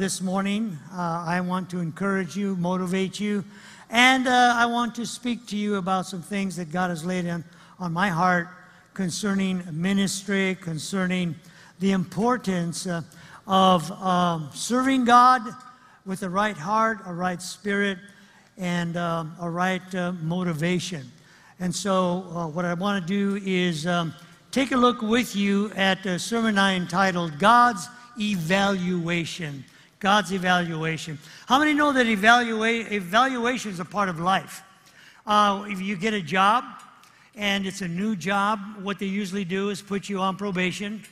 this 0.00 0.22
morning. 0.22 0.78
Uh, 0.94 1.24
I 1.26 1.42
want 1.42 1.68
to 1.68 1.78
encourage 1.78 2.34
you, 2.34 2.56
motivate 2.56 3.20
you, 3.20 3.44
and 3.90 4.26
uh, 4.26 4.54
I 4.56 4.64
want 4.64 4.94
to 4.94 5.04
speak 5.04 5.46
to 5.48 5.58
you 5.58 5.76
about 5.76 6.06
some 6.06 6.22
things 6.22 6.56
that 6.56 6.72
God 6.72 6.88
has 6.88 7.04
laid 7.04 7.26
on, 7.26 7.44
on 7.78 7.92
my 7.92 8.08
heart 8.08 8.48
concerning 8.94 9.62
ministry, 9.70 10.56
concerning 10.58 11.34
the 11.80 11.92
importance 11.92 12.86
uh, 12.86 13.02
of 13.46 13.92
um, 13.92 14.48
serving 14.54 15.04
God 15.04 15.42
with 16.06 16.22
a 16.22 16.30
right 16.30 16.56
heart, 16.56 17.00
a 17.04 17.12
right 17.12 17.42
spirit, 17.42 17.98
and 18.56 18.96
um, 18.96 19.36
a 19.38 19.50
right 19.50 19.94
uh, 19.94 20.12
motivation. 20.22 21.12
And 21.58 21.76
so, 21.76 22.24
uh, 22.34 22.46
what 22.46 22.64
I 22.64 22.72
want 22.72 23.06
to 23.06 23.06
do 23.06 23.38
is 23.44 23.86
um, 23.86 24.14
take 24.50 24.72
a 24.72 24.78
look 24.78 25.02
with 25.02 25.36
you 25.36 25.70
at 25.76 26.06
a 26.06 26.18
sermon 26.18 26.56
I 26.56 26.74
entitled 26.74 27.38
God's 27.38 27.86
Evaluation. 28.18 29.62
God's 30.00 30.32
evaluation. 30.32 31.18
How 31.46 31.58
many 31.58 31.74
know 31.74 31.92
that 31.92 32.06
evaluation 32.06 33.70
is 33.70 33.80
a 33.80 33.84
part 33.84 34.08
of 34.08 34.18
life? 34.18 34.62
Uh, 35.26 35.66
if 35.68 35.80
you 35.80 35.96
get 35.96 36.14
a 36.14 36.22
job 36.22 36.64
and 37.36 37.66
it's 37.66 37.82
a 37.82 37.88
new 37.88 38.16
job, 38.16 38.58
what 38.82 38.98
they 38.98 39.06
usually 39.06 39.44
do 39.44 39.68
is 39.68 39.82
put 39.82 40.08
you 40.08 40.18
on 40.18 40.36
probation 40.36 41.02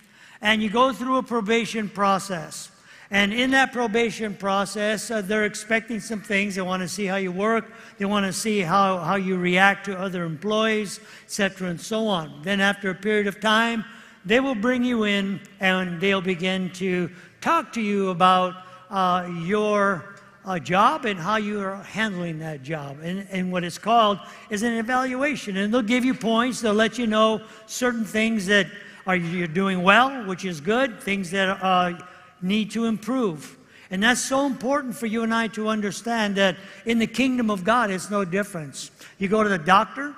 and 0.41 0.63
you 0.63 0.71
go 0.71 0.93
through 0.93 1.19
a 1.19 1.23
probation 1.23 1.89
process. 1.89 2.71
And 3.11 3.33
in 3.33 3.51
that 3.53 3.73
probation 3.73 4.35
process, 4.35 5.11
uh, 5.11 5.23
they're 5.23 5.45
expecting 5.45 5.99
some 5.99 6.21
things. 6.21 6.55
They 6.55 6.63
want 6.63 6.83
to 6.83 6.89
see 6.89 7.07
how 7.07 7.17
you 7.17 7.33
work. 7.33 7.73
They 7.97 8.05
want 8.05 8.27
to 8.27 8.33
see 8.33 8.61
how, 8.61 8.99
how 8.99 9.17
you 9.17 9.39
react 9.39 9.87
to 9.87 9.99
other 9.99 10.25
employees, 10.25 11.01
etc., 11.25 11.69
and 11.69 11.81
so 11.81 12.07
on. 12.07 12.43
Then, 12.43 12.61
after 12.61 12.91
a 12.91 12.95
period 12.95 13.27
of 13.27 13.41
time, 13.41 13.85
they 14.27 14.41
will 14.41 14.55
bring 14.55 14.85
you 14.85 15.05
in 15.05 15.41
and 15.59 15.99
they'll 16.01 16.21
begin 16.21 16.71
to 16.73 17.09
talk 17.41 17.73
to 17.73 17.81
you 17.81 18.11
about 18.11 18.55
uh, 18.91 19.31
your 19.43 20.17
uh, 20.45 20.59
job 20.59 21.05
and 21.05 21.19
how 21.19 21.37
you 21.37 21.61
are 21.61 21.77
handling 21.77 22.39
that 22.39 22.63
job. 22.63 22.99
And, 23.03 23.27
and 23.31 23.53
what 23.53 23.65
it's 23.65 23.79
called 23.79 24.19
is 24.51 24.63
an 24.63 24.73
evaluation. 24.75 25.57
And 25.59 25.73
they'll 25.73 25.83
give 25.83 26.05
you 26.05 26.15
points. 26.15 26.61
They'll 26.61 26.73
let 26.75 26.99
you 26.99 27.07
know 27.07 27.43
certain 27.67 28.05
things 28.05 28.47
that 28.47 28.67
are 29.07 29.17
you're 29.17 29.47
doing 29.47 29.83
well, 29.83 30.27
which 30.27 30.45
is 30.45 30.61
good, 30.61 31.01
things 31.01 31.31
that 31.31 31.49
uh, 31.63 31.99
need 32.43 32.71
to 32.73 32.85
improve. 32.85 33.57
And 33.91 34.03
that's 34.03 34.21
so 34.21 34.45
important 34.47 34.95
for 34.95 35.07
you 35.07 35.23
and 35.23 35.33
I 35.33 35.49
to 35.49 35.69
understand 35.69 36.37
that 36.37 36.57
in 36.85 36.99
the 36.99 37.07
kingdom 37.07 37.51
of 37.51 37.65
God, 37.65 37.91
it's 37.91 38.11
no 38.11 38.25
difference. 38.25 38.91
You 39.19 39.29
go 39.29 39.43
to 39.43 39.49
the 39.49 39.59
doctor 39.59 40.15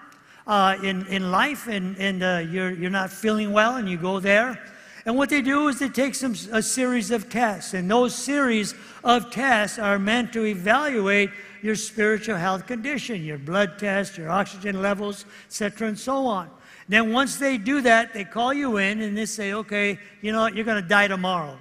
uh, 0.47 0.77
in, 0.83 1.07
in 1.07 1.31
life 1.31 1.69
and, 1.69 1.97
and 1.99 2.23
uh, 2.23 2.43
you're, 2.51 2.73
you're 2.73 2.91
not 2.91 3.11
feeling 3.11 3.53
well, 3.53 3.77
and 3.77 3.89
you 3.89 3.97
go 3.97 4.19
there. 4.19 4.61
And 5.07 5.17
what 5.17 5.31
they 5.31 5.41
do 5.41 5.69
is 5.69 5.79
they 5.79 5.89
take 5.89 6.15
some, 6.15 6.35
a 6.53 6.63
series 6.63 7.11
of 7.11 7.31
tests. 7.31 7.75
And 7.75 7.91
those 7.91 8.15
series 8.15 8.75
of 9.03 9.31
tests 9.31 9.79
are 9.79 9.99
meant 9.99 10.33
to 10.35 10.45
evaluate 10.45 11.31
your 11.63 11.75
spiritual 11.75 12.37
health 12.37 12.67
condition, 12.67 13.23
your 13.25 13.39
blood 13.39 13.79
test, 13.79 14.19
your 14.19 14.31
oxygen 14.31 14.83
levels, 14.83 15.25
etc., 15.47 15.89
and 15.89 15.99
so 15.99 16.27
on. 16.27 16.51
Then 16.89 17.13
once 17.13 17.37
they 17.37 17.57
do 17.57 17.81
that, 17.83 18.13
they 18.13 18.25
call 18.25 18.53
you 18.53 18.79
in 18.79 19.01
and 19.01 19.17
they 19.17 19.27
say, 19.27 19.53
okay, 19.53 19.99
you 20.23 20.33
know 20.33 20.41
what, 20.41 20.55
you're 20.55 20.65
going 20.65 20.83
to 20.83 20.89
die 20.89 21.09
tomorrow. 21.09 21.57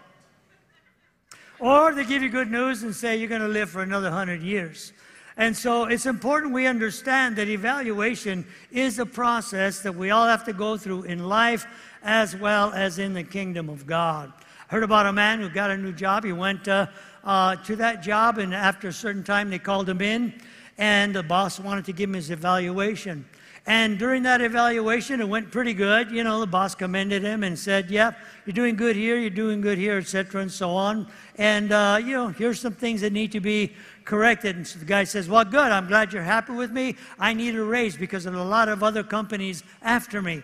Or 1.59 1.93
they 1.93 2.05
give 2.05 2.23
you 2.23 2.29
good 2.29 2.49
news 2.49 2.83
and 2.83 2.95
say 2.95 3.17
you're 3.17 3.29
going 3.29 3.41
to 3.41 3.47
live 3.47 3.69
for 3.69 3.81
another 3.81 4.09
100 4.09 4.41
years. 4.41 4.93
And 5.37 5.55
so 5.55 5.85
it's 5.85 6.05
important 6.05 6.53
we 6.53 6.67
understand 6.67 7.35
that 7.35 7.47
evaluation 7.47 8.45
is 8.71 8.99
a 8.99 9.05
process 9.05 9.81
that 9.81 9.95
we 9.95 10.09
all 10.09 10.25
have 10.25 10.43
to 10.45 10.53
go 10.53 10.77
through 10.77 11.03
in 11.03 11.29
life 11.29 11.65
as 12.03 12.35
well 12.35 12.71
as 12.73 12.99
in 12.99 13.13
the 13.13 13.23
kingdom 13.23 13.69
of 13.69 13.85
God. 13.85 14.31
I 14.69 14.73
heard 14.73 14.83
about 14.83 15.05
a 15.05 15.13
man 15.13 15.39
who 15.39 15.49
got 15.49 15.71
a 15.71 15.77
new 15.77 15.91
job. 15.91 16.23
He 16.23 16.31
went 16.31 16.67
uh, 16.67 16.87
uh, 17.23 17.55
to 17.57 17.75
that 17.77 18.03
job, 18.03 18.37
and 18.37 18.53
after 18.53 18.89
a 18.89 18.93
certain 18.93 19.23
time, 19.23 19.49
they 19.49 19.59
called 19.59 19.89
him 19.89 20.01
in, 20.01 20.33
and 20.77 21.15
the 21.15 21.23
boss 21.23 21.59
wanted 21.59 21.85
to 21.85 21.93
give 21.93 22.09
him 22.09 22.15
his 22.15 22.29
evaluation. 22.29 23.25
And 23.65 23.99
during 23.99 24.23
that 24.23 24.41
evaluation, 24.41 25.21
it 25.21 25.27
went 25.27 25.51
pretty 25.51 25.73
good. 25.73 26.11
You 26.11 26.23
know, 26.23 26.39
the 26.39 26.47
boss 26.47 26.73
commended 26.73 27.21
him 27.21 27.43
and 27.43 27.57
said, 27.57 27.91
"Yep, 27.91 28.15
yeah, 28.17 28.25
you're 28.45 28.53
doing 28.53 28.75
good 28.75 28.95
here. 28.95 29.17
You're 29.17 29.29
doing 29.29 29.61
good 29.61 29.77
here, 29.77 29.97
etc., 29.97 30.41
and 30.41 30.51
so 30.51 30.71
on. 30.71 31.07
And 31.37 31.71
uh, 31.71 31.99
you 32.03 32.13
know, 32.13 32.29
here's 32.29 32.59
some 32.59 32.73
things 32.73 33.01
that 33.01 33.13
need 33.13 33.31
to 33.33 33.39
be 33.39 33.73
corrected." 34.05 34.55
And 34.55 34.67
so 34.67 34.79
the 34.79 34.85
guy 34.85 35.03
says, 35.03 35.29
"Well, 35.29 35.45
good. 35.45 35.71
I'm 35.71 35.87
glad 35.87 36.13
you're 36.13 36.23
happy 36.23 36.53
with 36.53 36.71
me. 36.71 36.95
I 37.19 37.33
need 37.33 37.55
a 37.55 37.63
raise 37.63 37.95
because 37.97 38.23
there's 38.23 38.35
a 38.35 38.43
lot 38.43 38.69
of 38.69 38.81
other 38.81 39.03
companies 39.03 39.63
after 39.81 40.21
me." 40.21 40.41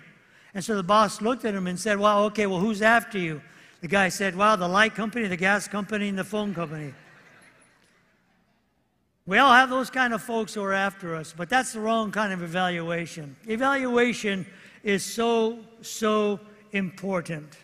And 0.55 0.63
so 0.63 0.75
the 0.75 0.83
boss 0.83 1.21
looked 1.21 1.45
at 1.45 1.53
him 1.53 1.67
and 1.67 1.77
said, 1.77 1.99
"Well, 1.99 2.23
okay. 2.25 2.47
Well, 2.47 2.59
who's 2.59 2.81
after 2.81 3.19
you?" 3.19 3.41
The 3.81 3.89
guy 3.89 4.09
said, 4.09 4.35
"Well, 4.35 4.57
the 4.57 4.67
light 4.67 4.95
company, 4.95 5.27
the 5.27 5.37
gas 5.37 5.67
company, 5.67 6.07
and 6.09 6.17
the 6.17 6.23
phone 6.23 6.55
company." 6.55 6.93
We 9.27 9.37
all 9.37 9.51
have 9.51 9.69
those 9.69 9.89
kind 9.89 10.13
of 10.13 10.23
folks 10.23 10.53
who 10.53 10.63
are 10.63 10.73
after 10.73 11.15
us, 11.15 11.33
but 11.35 11.49
that's 11.49 11.73
the 11.73 11.79
wrong 11.79 12.11
kind 12.11 12.31
of 12.31 12.41
evaluation. 12.41 13.35
Evaluation 13.47 14.45
is 14.83 15.03
so, 15.03 15.59
so 15.81 16.39
important 16.71 17.57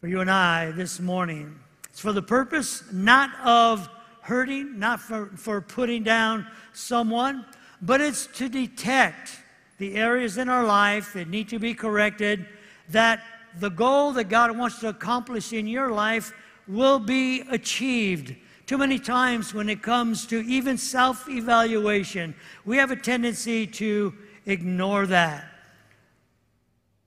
for 0.00 0.06
you 0.06 0.20
and 0.20 0.30
I 0.30 0.70
this 0.70 1.00
morning. 1.00 1.58
It's 1.90 1.98
for 1.98 2.12
the 2.12 2.22
purpose 2.22 2.84
not 2.92 3.30
of 3.44 3.88
hurting, 4.22 4.78
not 4.78 5.00
for, 5.00 5.26
for 5.36 5.60
putting 5.60 6.04
down 6.04 6.46
someone, 6.72 7.44
but 7.82 8.00
it's 8.00 8.28
to 8.34 8.48
detect 8.48 9.40
the 9.78 9.94
areas 9.94 10.36
in 10.38 10.48
our 10.48 10.64
life 10.64 11.12
that 11.14 11.28
need 11.28 11.48
to 11.48 11.58
be 11.58 11.74
corrected, 11.74 12.46
that 12.90 13.22
the 13.58 13.70
goal 13.70 14.12
that 14.12 14.28
God 14.28 14.56
wants 14.56 14.80
to 14.80 14.88
accomplish 14.88 15.52
in 15.52 15.66
your 15.66 15.90
life 15.90 16.32
will 16.66 16.98
be 16.98 17.40
achieved 17.50 18.34
too 18.68 18.76
many 18.76 18.98
times, 18.98 19.54
when 19.54 19.70
it 19.70 19.80
comes 19.80 20.26
to 20.26 20.44
even 20.44 20.76
self 20.76 21.26
evaluation, 21.26 22.34
we 22.66 22.76
have 22.76 22.90
a 22.90 22.96
tendency 22.96 23.66
to 23.66 24.12
ignore 24.44 25.06
that 25.06 25.46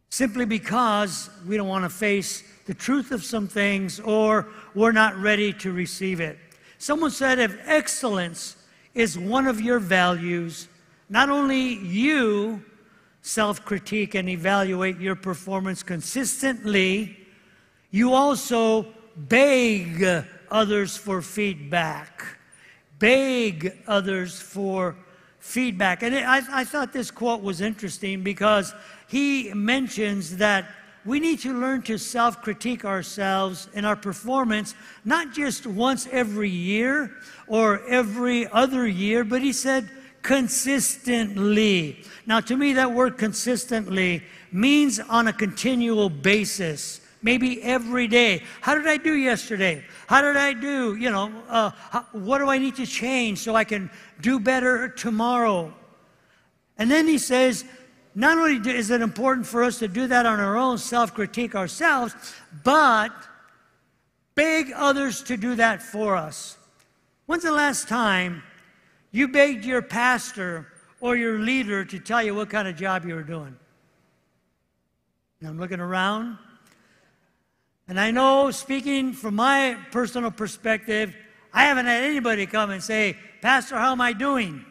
simply 0.09 0.43
because 0.43 1.29
we 1.47 1.57
don't 1.57 1.67
want 1.67 1.85
to 1.85 1.89
face 1.89 2.43
the 2.65 2.73
truth 2.73 3.11
of 3.11 3.23
some 3.23 3.47
things 3.47 3.99
or 3.99 4.47
we're 4.73 4.91
not 4.91 5.15
ready 5.17 5.53
to 5.53 5.71
receive 5.71 6.19
it. 6.19 6.39
Someone 6.79 7.11
said 7.11 7.37
if 7.37 7.55
excellence 7.67 8.55
is 8.95 9.15
one 9.15 9.45
of 9.45 9.61
your 9.61 9.77
values, 9.77 10.67
not 11.11 11.29
only 11.29 11.73
you 11.73 12.63
self 13.21 13.65
critique 13.65 14.15
and 14.15 14.29
evaluate 14.29 14.97
your 14.97 15.15
performance 15.15 15.83
consistently, 15.83 17.17
you 17.91 18.13
also 18.13 18.87
beg 19.17 20.25
others 20.49 20.95
for 20.95 21.21
feedback. 21.21 22.23
Beg 22.97 23.77
others 23.87 24.39
for 24.39 24.95
feedback. 25.39 26.01
And 26.01 26.15
I, 26.15 26.61
I 26.61 26.63
thought 26.63 26.93
this 26.93 27.11
quote 27.11 27.41
was 27.41 27.59
interesting 27.59 28.23
because 28.23 28.73
he 29.09 29.53
mentions 29.53 30.37
that 30.37 30.65
we 31.03 31.19
need 31.19 31.39
to 31.39 31.53
learn 31.53 31.81
to 31.83 31.97
self 31.97 32.41
critique 32.41 32.85
ourselves 32.85 33.67
and 33.75 33.85
our 33.85 33.97
performance, 33.97 34.75
not 35.03 35.33
just 35.33 35.67
once 35.67 36.07
every 36.09 36.49
year 36.49 37.11
or 37.47 37.85
every 37.89 38.47
other 38.47 38.87
year, 38.87 39.25
but 39.25 39.41
he 39.41 39.51
said 39.51 39.89
consistently. 40.21 42.03
Now, 42.25 42.39
to 42.41 42.55
me, 42.55 42.73
that 42.73 42.91
word 42.91 43.17
consistently 43.17 44.23
means 44.51 44.99
on 44.99 45.27
a 45.27 45.33
continual 45.33 46.09
basis 46.09 47.01
maybe 47.23 47.61
every 47.61 48.07
day. 48.07 48.43
How 48.61 48.75
did 48.75 48.87
I 48.87 48.97
do 48.97 49.13
yesterday? 49.13 49.83
How 50.07 50.21
did 50.21 50.37
I 50.37 50.53
do? 50.53 50.95
You 50.95 51.11
know, 51.11 51.31
uh, 51.47 51.71
how, 51.89 52.05
what 52.11 52.39
do 52.39 52.49
I 52.49 52.57
need 52.57 52.75
to 52.75 52.85
change 52.85 53.39
so 53.39 53.55
I 53.55 53.63
can 53.63 53.89
do 54.21 54.39
better 54.39 54.89
tomorrow? 54.89 55.73
And 56.77 56.89
then 56.89 57.07
he 57.07 57.17
says, 57.17 57.63
not 58.15 58.37
only 58.37 58.55
is 58.71 58.89
it 58.89 59.01
important 59.01 59.47
for 59.47 59.63
us 59.63 59.79
to 59.79 59.87
do 59.87 60.07
that 60.07 60.25
on 60.25 60.39
our 60.39 60.57
own, 60.57 60.77
self 60.77 61.13
critique 61.13 61.55
ourselves, 61.55 62.15
but 62.63 63.11
beg 64.35 64.71
others 64.75 65.23
to 65.23 65.37
do 65.37 65.55
that 65.55 65.81
for 65.81 66.15
us. 66.15 66.57
When's 67.25 67.43
the 67.43 67.51
last 67.51 67.87
time 67.87 68.43
you 69.11 69.27
begged 69.27 69.65
your 69.65 69.81
pastor 69.81 70.67
or 70.99 71.15
your 71.15 71.39
leader 71.39 71.83
to 71.85 71.99
tell 71.99 72.23
you 72.23 72.33
what 72.33 72.49
kind 72.49 72.67
of 72.67 72.75
job 72.75 73.05
you 73.05 73.15
were 73.15 73.23
doing? 73.23 73.55
And 75.39 75.49
I'm 75.49 75.59
looking 75.59 75.79
around. 75.79 76.37
And 77.87 77.99
I 77.99 78.11
know, 78.11 78.51
speaking 78.51 79.11
from 79.11 79.35
my 79.35 79.77
personal 79.91 80.31
perspective, 80.31 81.15
I 81.53 81.65
haven't 81.65 81.87
had 81.87 82.03
anybody 82.03 82.45
come 82.45 82.69
and 82.69 82.81
say, 82.81 83.17
Pastor, 83.41 83.77
how 83.77 83.91
am 83.91 83.99
I 83.99 84.13
doing? 84.13 84.63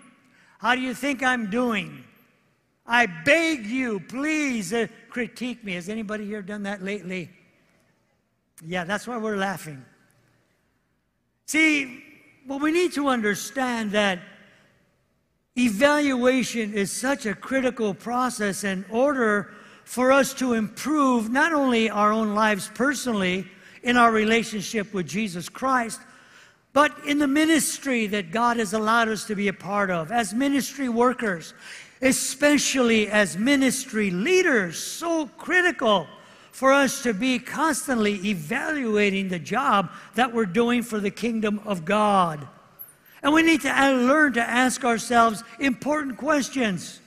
How 0.58 0.74
do 0.74 0.80
you 0.80 0.94
think 0.94 1.22
I'm 1.22 1.50
doing? 1.50 2.04
I 2.86 3.06
beg 3.06 3.66
you, 3.66 4.00
please 4.00 4.72
uh, 4.72 4.86
critique 5.10 5.62
me. 5.62 5.74
Has 5.74 5.88
anybody 5.88 6.24
here 6.24 6.42
done 6.42 6.62
that 6.62 6.82
lately? 6.82 7.30
Yeah, 8.66 8.84
that's 8.84 9.06
why 9.06 9.16
we're 9.16 9.36
laughing. 9.36 9.84
See, 11.46 12.02
well, 12.46 12.58
we 12.58 12.72
need 12.72 12.92
to 12.94 13.08
understand 13.08 13.92
that 13.92 14.20
evaluation 15.56 16.74
is 16.74 16.92
such 16.92 17.26
a 17.26 17.34
critical 17.34 17.94
process 17.94 18.64
in 18.64 18.84
order 18.90 19.52
for 19.84 20.12
us 20.12 20.32
to 20.34 20.54
improve 20.54 21.30
not 21.30 21.52
only 21.52 21.90
our 21.90 22.12
own 22.12 22.34
lives 22.34 22.70
personally 22.74 23.46
in 23.82 23.96
our 23.96 24.12
relationship 24.12 24.92
with 24.94 25.06
Jesus 25.06 25.48
Christ, 25.48 26.00
but 26.72 26.94
in 27.06 27.18
the 27.18 27.26
ministry 27.26 28.06
that 28.06 28.30
God 28.30 28.58
has 28.58 28.72
allowed 28.72 29.08
us 29.08 29.24
to 29.24 29.34
be 29.34 29.48
a 29.48 29.52
part 29.52 29.90
of 29.90 30.12
as 30.12 30.32
ministry 30.32 30.88
workers, 30.88 31.54
especially 32.00 33.08
as 33.08 33.36
ministry 33.36 34.10
leaders, 34.10 34.78
so 34.78 35.26
critical 35.36 36.06
for 36.52 36.72
us 36.72 37.02
to 37.02 37.14
be 37.14 37.38
constantly 37.38 38.14
evaluating 38.28 39.28
the 39.28 39.38
job 39.38 39.90
that 40.14 40.32
we're 40.32 40.46
doing 40.46 40.82
for 40.82 41.00
the 41.00 41.10
kingdom 41.10 41.60
of 41.64 41.84
God. 41.84 42.46
And 43.22 43.32
we 43.32 43.42
need 43.42 43.60
to 43.62 43.92
learn 43.92 44.32
to 44.34 44.40
ask 44.40 44.84
ourselves 44.84 45.44
important 45.58 46.16
questions 46.16 47.00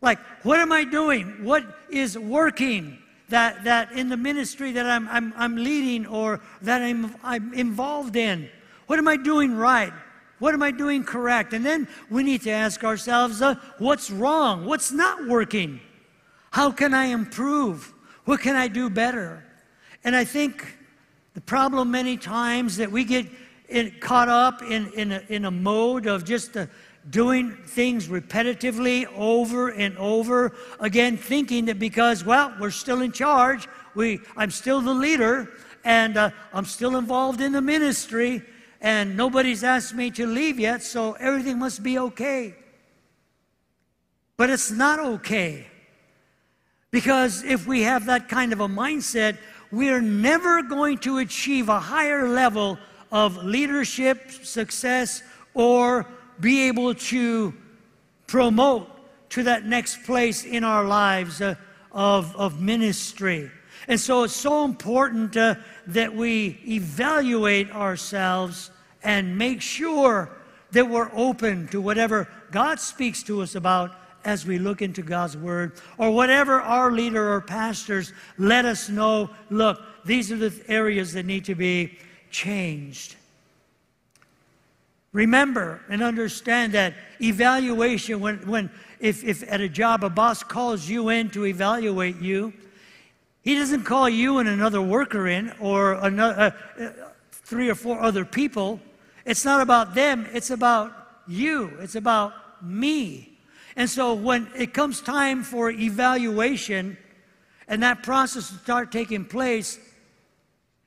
like, 0.00 0.18
what 0.42 0.58
am 0.58 0.72
I 0.72 0.84
doing? 0.84 1.44
What 1.44 1.64
is 1.88 2.18
working? 2.18 2.98
That, 3.28 3.64
that 3.64 3.92
in 3.92 4.10
the 4.10 4.16
ministry 4.18 4.72
that 4.72 4.84
I'm, 4.84 5.08
I'm, 5.08 5.32
I'm 5.38 5.56
leading 5.56 6.06
or 6.06 6.40
that 6.60 6.82
I'm, 6.82 7.16
I'm 7.22 7.54
involved 7.54 8.14
in. 8.14 8.50
What 8.88 8.98
am 8.98 9.08
I 9.08 9.16
doing 9.16 9.56
right? 9.56 9.92
What 10.38 10.52
am 10.52 10.62
I 10.62 10.70
doing 10.70 11.02
correct? 11.02 11.54
And 11.54 11.64
then 11.64 11.88
we 12.10 12.24
need 12.24 12.42
to 12.42 12.50
ask 12.50 12.84
ourselves, 12.84 13.40
uh, 13.40 13.54
what's 13.78 14.10
wrong? 14.10 14.66
What's 14.66 14.92
not 14.92 15.28
working? 15.28 15.80
How 16.50 16.72
can 16.72 16.92
I 16.92 17.06
improve? 17.06 17.94
What 18.26 18.40
can 18.40 18.54
I 18.54 18.68
do 18.68 18.90
better? 18.90 19.44
And 20.04 20.14
I 20.14 20.24
think 20.24 20.76
the 21.32 21.40
problem 21.40 21.90
many 21.90 22.18
times 22.18 22.76
that 22.76 22.92
we 22.92 23.04
get 23.04 23.26
in, 23.72 23.92
caught 24.00 24.28
up 24.28 24.62
in, 24.62 24.92
in, 24.92 25.12
a, 25.12 25.22
in 25.28 25.44
a 25.46 25.50
mode 25.50 26.06
of 26.06 26.24
just 26.24 26.56
uh, 26.56 26.66
doing 27.10 27.56
things 27.66 28.08
repetitively 28.08 29.06
over 29.16 29.70
and 29.70 29.96
over 29.98 30.54
again, 30.78 31.16
thinking 31.16 31.64
that 31.64 31.78
because, 31.78 32.24
well, 32.24 32.54
we're 32.60 32.70
still 32.70 33.00
in 33.00 33.10
charge, 33.10 33.66
we, 33.94 34.20
I'm 34.36 34.50
still 34.50 34.80
the 34.80 34.94
leader, 34.94 35.48
and 35.84 36.16
uh, 36.16 36.30
I'm 36.52 36.64
still 36.64 36.96
involved 36.96 37.40
in 37.40 37.52
the 37.52 37.62
ministry, 37.62 38.42
and 38.80 39.16
nobody's 39.16 39.64
asked 39.64 39.94
me 39.94 40.10
to 40.12 40.26
leave 40.26 40.60
yet, 40.60 40.82
so 40.82 41.14
everything 41.14 41.58
must 41.58 41.82
be 41.82 41.98
okay. 41.98 42.54
But 44.36 44.50
it's 44.50 44.70
not 44.70 44.98
okay. 44.98 45.66
Because 46.90 47.42
if 47.42 47.66
we 47.66 47.82
have 47.82 48.06
that 48.06 48.28
kind 48.28 48.52
of 48.52 48.60
a 48.60 48.68
mindset, 48.68 49.38
we're 49.70 50.02
never 50.02 50.62
going 50.62 50.98
to 50.98 51.18
achieve 51.18 51.68
a 51.68 51.80
higher 51.80 52.28
level 52.28 52.78
of 53.12 53.44
leadership, 53.44 54.32
success, 54.32 55.22
or 55.54 56.06
be 56.40 56.66
able 56.66 56.94
to 56.94 57.54
promote 58.26 58.88
to 59.28 59.42
that 59.44 59.66
next 59.66 60.02
place 60.04 60.44
in 60.44 60.64
our 60.64 60.84
lives 60.84 61.40
uh, 61.40 61.54
of, 61.92 62.34
of 62.36 62.60
ministry. 62.60 63.50
And 63.86 64.00
so 64.00 64.24
it's 64.24 64.34
so 64.34 64.64
important 64.64 65.36
uh, 65.36 65.56
that 65.88 66.14
we 66.14 66.60
evaluate 66.66 67.70
ourselves 67.70 68.70
and 69.02 69.36
make 69.36 69.60
sure 69.60 70.30
that 70.70 70.88
we're 70.88 71.10
open 71.12 71.68
to 71.68 71.80
whatever 71.80 72.28
God 72.50 72.80
speaks 72.80 73.22
to 73.24 73.42
us 73.42 73.54
about 73.54 73.92
as 74.24 74.46
we 74.46 74.58
look 74.58 74.82
into 74.82 75.02
God's 75.02 75.36
Word, 75.36 75.72
or 75.98 76.12
whatever 76.12 76.60
our 76.60 76.92
leader 76.92 77.32
or 77.32 77.40
pastors 77.40 78.12
let 78.38 78.64
us 78.64 78.88
know 78.88 79.28
look, 79.50 79.82
these 80.04 80.30
are 80.30 80.36
the 80.36 80.54
areas 80.68 81.12
that 81.14 81.26
need 81.26 81.44
to 81.46 81.56
be 81.56 81.98
changed. 82.32 83.14
Remember 85.12 85.82
and 85.90 86.02
understand 86.02 86.72
that 86.72 86.94
evaluation, 87.20 88.18
when, 88.18 88.38
when 88.48 88.70
if, 88.98 89.22
if 89.22 89.44
at 89.52 89.60
a 89.60 89.68
job 89.68 90.02
a 90.02 90.10
boss 90.10 90.42
calls 90.42 90.88
you 90.88 91.10
in 91.10 91.28
to 91.30 91.44
evaluate 91.44 92.20
you, 92.20 92.52
he 93.42 93.56
doesn't 93.56 93.84
call 93.84 94.08
you 94.08 94.38
and 94.38 94.48
another 94.48 94.80
worker 94.80 95.28
in 95.28 95.52
or 95.60 95.94
another, 95.94 96.54
uh, 96.78 96.82
uh, 96.82 96.90
three 97.30 97.68
or 97.68 97.74
four 97.74 98.00
other 98.00 98.24
people. 98.24 98.80
It's 99.26 99.44
not 99.44 99.60
about 99.60 99.94
them, 99.94 100.26
it's 100.32 100.50
about 100.50 100.92
you, 101.28 101.76
it's 101.80 101.94
about 101.94 102.32
me. 102.62 103.38
And 103.76 103.88
so 103.90 104.14
when 104.14 104.48
it 104.56 104.72
comes 104.72 105.00
time 105.00 105.42
for 105.42 105.70
evaluation 105.70 106.96
and 107.68 107.82
that 107.82 108.02
process 108.02 108.48
to 108.48 108.54
start 108.54 108.92
taking 108.92 109.24
place, 109.24 109.78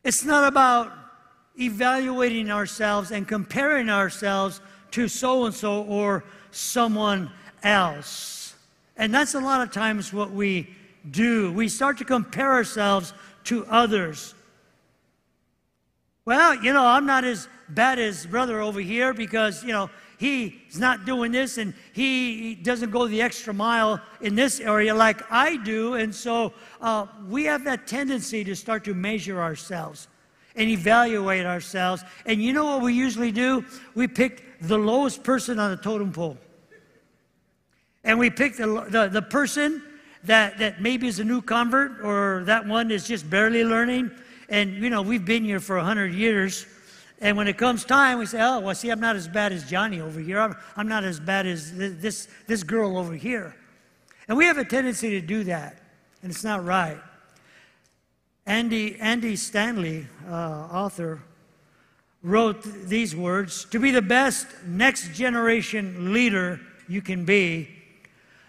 it's 0.03 0.23
not 0.23 0.47
about 0.47 0.91
evaluating 1.59 2.51
ourselves 2.51 3.11
and 3.11 3.27
comparing 3.27 3.89
ourselves 3.89 4.61
to 4.91 5.07
so 5.07 5.45
and 5.45 5.53
so 5.53 5.83
or 5.83 6.23
someone 6.51 7.31
else. 7.63 8.55
And 8.97 9.13
that's 9.13 9.33
a 9.33 9.39
lot 9.39 9.61
of 9.61 9.71
times 9.71 10.13
what 10.13 10.31
we 10.31 10.69
do. 11.11 11.51
We 11.51 11.67
start 11.67 11.97
to 11.99 12.05
compare 12.05 12.51
ourselves 12.51 13.13
to 13.45 13.65
others. 13.65 14.33
Well, 16.25 16.55
you 16.55 16.73
know, 16.73 16.85
I'm 16.85 17.05
not 17.05 17.23
as 17.23 17.47
bad 17.69 17.99
as 17.99 18.25
brother 18.25 18.59
over 18.59 18.79
here 18.79 19.13
because, 19.13 19.63
you 19.63 19.71
know, 19.71 19.89
he's 20.17 20.79
not 20.79 21.05
doing 21.05 21.31
this 21.31 21.57
and 21.57 21.73
he 21.93 22.55
doesn't 22.55 22.89
go 22.89 23.07
the 23.07 23.21
extra 23.21 23.53
mile 23.53 23.99
in 24.21 24.33
this 24.33 24.59
area 24.59 24.95
like 24.95 25.21
I 25.31 25.57
do. 25.57 25.95
And 25.95 26.13
so 26.13 26.53
uh, 26.81 27.05
we 27.27 27.43
have 27.45 27.63
that 27.65 27.85
tendency 27.85 28.43
to 28.43 28.55
start 28.55 28.83
to 28.85 28.93
measure 28.93 29.41
ourselves 29.41 30.07
and 30.55 30.69
evaluate 30.69 31.45
ourselves. 31.45 32.03
And 32.25 32.41
you 32.41 32.53
know 32.53 32.65
what 32.65 32.81
we 32.81 32.93
usually 32.93 33.31
do? 33.31 33.65
We 33.93 34.07
pick 34.07 34.43
the 34.61 34.77
lowest 34.77 35.23
person 35.23 35.59
on 35.59 35.71
the 35.71 35.77
totem 35.77 36.11
pole. 36.11 36.37
And 38.03 38.19
we 38.19 38.29
pick 38.29 38.55
the, 38.57 38.85
the, 38.89 39.07
the 39.07 39.21
person 39.21 39.81
that, 40.23 40.57
that 40.59 40.81
maybe 40.81 41.07
is 41.07 41.19
a 41.19 41.23
new 41.23 41.41
convert 41.41 42.01
or 42.01 42.43
that 42.45 42.67
one 42.67 42.91
is 42.91 43.07
just 43.07 43.29
barely 43.29 43.63
learning. 43.63 44.11
And, 44.49 44.75
you 44.75 44.89
know, 44.89 45.01
we've 45.01 45.25
been 45.25 45.43
here 45.43 45.59
for 45.59 45.77
100 45.77 46.13
years. 46.13 46.65
And 47.19 47.37
when 47.37 47.47
it 47.47 47.57
comes 47.57 47.85
time, 47.85 48.19
we 48.19 48.25
say, 48.25 48.39
oh, 48.41 48.59
well, 48.59 48.75
see, 48.75 48.89
I'm 48.89 48.99
not 48.99 49.15
as 49.15 49.27
bad 49.27 49.51
as 49.51 49.69
Johnny 49.69 50.01
over 50.01 50.19
here. 50.19 50.39
I'm, 50.39 50.55
I'm 50.75 50.87
not 50.87 51.03
as 51.03 51.19
bad 51.19 51.47
as 51.47 51.75
this, 51.75 52.27
this 52.45 52.63
girl 52.63 52.97
over 52.97 53.13
here. 53.13 53.55
And 54.27 54.37
we 54.37 54.45
have 54.45 54.57
a 54.57 54.65
tendency 54.65 55.11
to 55.11 55.21
do 55.21 55.43
that, 55.45 55.81
and 56.21 56.31
it's 56.31 56.43
not 56.43 56.65
right. 56.65 56.97
Andy, 58.45 58.99
Andy 58.99 59.35
Stanley, 59.35 60.07
uh, 60.27 60.31
author, 60.71 61.21
wrote 62.21 62.63
these 62.87 63.15
words 63.15 63.65
To 63.65 63.79
be 63.79 63.91
the 63.91 64.01
best 64.01 64.47
next 64.65 65.13
generation 65.13 66.13
leader 66.13 66.59
you 66.87 67.01
can 67.01 67.25
be, 67.25 67.69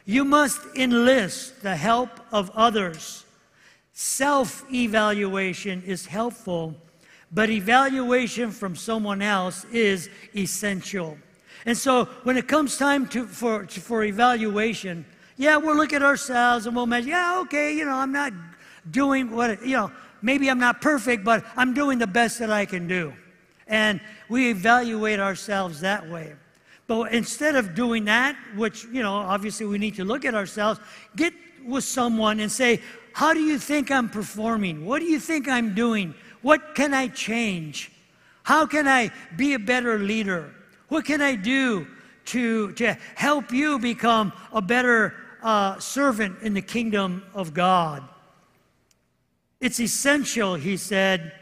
you 0.05 0.25
must 0.25 0.61
enlist 0.75 1.63
the 1.63 1.77
help 1.77 2.11
of 2.33 2.51
others. 2.51 3.25
Self 3.93 4.65
evaluation 4.73 5.83
is 5.85 6.07
helpful 6.07 6.75
but 7.33 7.51
evaluation 7.51 8.51
from 8.51 8.77
someone 8.77 9.21
else 9.21 9.65
is 9.73 10.09
essential. 10.35 11.19
And 11.65 11.77
so 11.77 12.05
when 12.23 12.37
it 12.37 12.47
comes 12.47 12.77
time 12.77 13.07
to, 13.09 13.27
for, 13.27 13.67
for 13.67 14.05
evaluation, 14.05 15.05
yeah, 15.37 15.57
we'll 15.57 15.77
look 15.77 15.93
at 15.93 16.03
ourselves 16.03 16.67
and 16.67 16.77
we'll 16.77 16.87
measure, 16.87 17.09
yeah, 17.09 17.41
okay, 17.41 17.75
you 17.75 17.85
know, 17.85 17.97
I'm 17.97 18.13
not 18.13 18.33
doing 18.91 19.31
what, 19.31 19.65
you 19.65 19.77
know, 19.77 19.93
maybe 20.23 20.49
I'm 20.49 20.59
not 20.59 20.81
perfect, 20.81 21.25
but 21.25 21.45
I'm 21.57 21.75
doing 21.75 21.99
the 21.99 22.07
best 22.07 22.39
that 22.39 22.51
I 22.51 22.67
can 22.67 22.87
do. 22.87 23.13
And 23.67 24.01
we 24.29 24.51
evaluate 24.51 25.21
ourselves 25.21 25.81
that 25.81 26.09
way. 26.09 26.35
But 26.87 27.13
instead 27.13 27.57
of 27.57 27.75
doing 27.75 28.05
that, 28.05 28.37
which, 28.55 28.85
you 28.85 29.03
know, 29.03 29.15
obviously 29.15 29.67
we 29.67 29.79
need 29.79 29.97
to 29.97 30.05
look 30.05 30.25
at 30.25 30.35
ourselves, 30.35 30.79
get 31.17 31.33
with 31.65 31.85
someone 31.85 32.39
and 32.41 32.51
say, 32.51 32.81
How 33.13 33.35
do 33.35 33.41
you 33.41 33.59
think 33.59 33.91
I'm 33.91 34.09
performing? 34.09 34.87
What 34.87 35.01
do 35.01 35.07
you 35.07 35.19
think 35.19 35.49
I'm 35.49 35.75
doing? 35.75 36.15
What 36.43 36.75
can 36.75 36.95
I 36.95 37.09
change? 37.09 37.91
How 38.45 38.67
can 38.67 38.87
I 38.87 39.11
be 39.37 39.55
a 39.55 39.59
better 39.59 39.99
leader? 39.99 40.55
What 40.89 41.05
can 41.05 41.21
I 41.21 41.35
do 41.35 41.89
to, 42.27 42.73
to 42.73 42.97
help 43.17 43.51
you 43.51 43.81
become 43.81 44.33
a 44.53 44.63
better 44.63 45.15
uh, 45.43 45.81
servant 45.81 46.41
in 46.43 46.55
the 46.55 46.63
kingdom 46.63 47.25
of 47.35 47.53
God? 47.53 48.09
It's 49.67 49.81
essential, 49.81 50.55
he 50.55 50.77
said, 50.77 51.33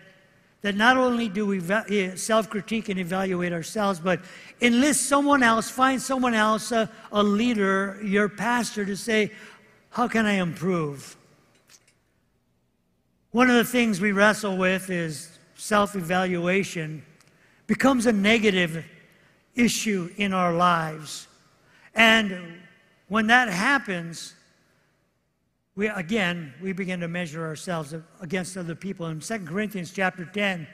that 0.63 0.75
not 0.77 0.97
only 0.97 1.29
do 1.29 1.45
we 1.45 1.61
eh, 1.71 2.15
self 2.15 2.49
critique 2.49 2.89
and 2.89 2.99
evaluate 2.99 3.53
ourselves, 3.53 4.01
but 4.01 4.21
enlist 4.63 5.11
someone 5.11 5.43
else, 5.43 5.69
find 5.69 6.01
someone 6.01 6.33
else, 6.33 6.73
a, 6.73 6.91
a 7.13 7.23
leader, 7.23 8.01
your 8.03 8.31
pastor, 8.31 8.87
to 8.87 8.97
say, 8.97 9.31
How 9.91 10.09
can 10.09 10.25
I 10.25 10.37
improve? 10.37 11.19
One 13.33 13.51
of 13.51 13.57
the 13.57 13.65
things 13.65 14.01
we 14.01 14.13
wrestle 14.13 14.57
with 14.57 14.89
is 14.89 15.39
self 15.55 15.95
evaluation 15.95 17.05
becomes 17.67 18.07
a 18.07 18.13
negative 18.13 18.87
issue 19.55 20.09
in 20.17 20.33
our 20.33 20.55
lives. 20.55 21.29
And 21.95 22.63
when 23.09 23.27
that 23.27 23.51
happens, 23.51 24.35
we 25.77 25.89
again 25.89 26.55
we 26.63 26.73
begin 26.73 27.01
to 27.01 27.09
measure 27.09 27.45
ourselves 27.45 27.95
against 28.21 28.57
other 28.57 28.75
people. 28.75 29.07
In 29.07 29.21
2 29.21 29.39
Corinthians 29.41 29.93
chapter 29.93 30.25
10, 30.25 30.67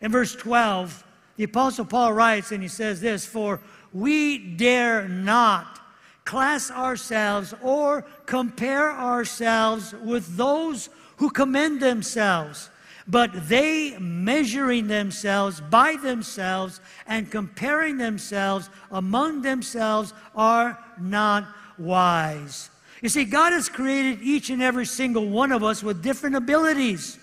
in 0.00 0.12
verse 0.12 0.34
12, 0.34 1.04
the 1.36 1.44
apostle 1.44 1.84
Paul 1.84 2.12
writes 2.12 2.52
and 2.52 2.62
he 2.62 2.68
says 2.68 3.00
this, 3.00 3.24
for 3.24 3.60
we 3.92 4.38
dare 4.38 5.08
not 5.08 5.80
class 6.24 6.70
ourselves 6.70 7.54
or 7.62 8.02
compare 8.26 8.90
ourselves 8.90 9.94
with 10.04 10.36
those 10.36 10.88
who 11.16 11.30
commend 11.30 11.80
themselves. 11.80 12.70
but 13.08 13.48
they 13.48 13.96
measuring 13.98 14.86
themselves 14.86 15.62
by 15.62 15.96
themselves 15.96 16.80
and 17.06 17.30
comparing 17.30 17.96
themselves 17.96 18.68
among 18.90 19.40
themselves 19.40 20.12
are 20.36 20.78
not 21.00 21.48
wise. 21.78 22.68
You 23.02 23.08
see, 23.08 23.24
God 23.24 23.52
has 23.52 23.68
created 23.68 24.22
each 24.22 24.50
and 24.50 24.62
every 24.62 24.86
single 24.86 25.28
one 25.28 25.52
of 25.52 25.62
us 25.62 25.82
with 25.82 26.02
different 26.02 26.36
abilities. 26.36 27.18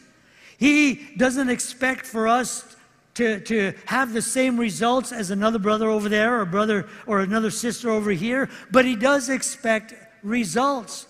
He 0.58 1.10
doesn't 1.18 1.50
expect 1.50 2.06
for 2.06 2.28
us 2.28 2.76
to, 3.16 3.40
to 3.42 3.74
have 3.86 4.14
the 4.14 4.22
same 4.22 4.58
results 4.58 5.12
as 5.12 5.32
another 5.32 5.60
brother 5.60 5.90
over 5.90 6.10
there 6.10 6.40
or 6.40 6.46
brother 6.46 6.88
or 7.08 7.22
another 7.22 7.50
sister 7.50 7.90
over 7.90 8.12
here, 8.12 8.50
but 8.72 8.86
He 8.86 8.96
does 8.96 9.30
expect 9.30 9.94
results. 10.24 11.08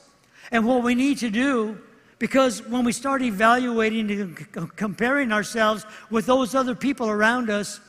And 0.52 0.66
what 0.66 0.84
we 0.84 0.96
need 0.96 1.18
to 1.20 1.30
do 1.30 1.80
because 2.18 2.62
when 2.68 2.86
we 2.86 2.94
start 2.94 3.22
evaluating 3.22 4.10
and 4.10 4.76
comparing 4.78 5.32
ourselves 5.32 5.86
with 6.10 6.26
those 6.26 6.56
other 6.56 6.74
people 6.74 7.10
around 7.10 7.50
us, 7.50 7.82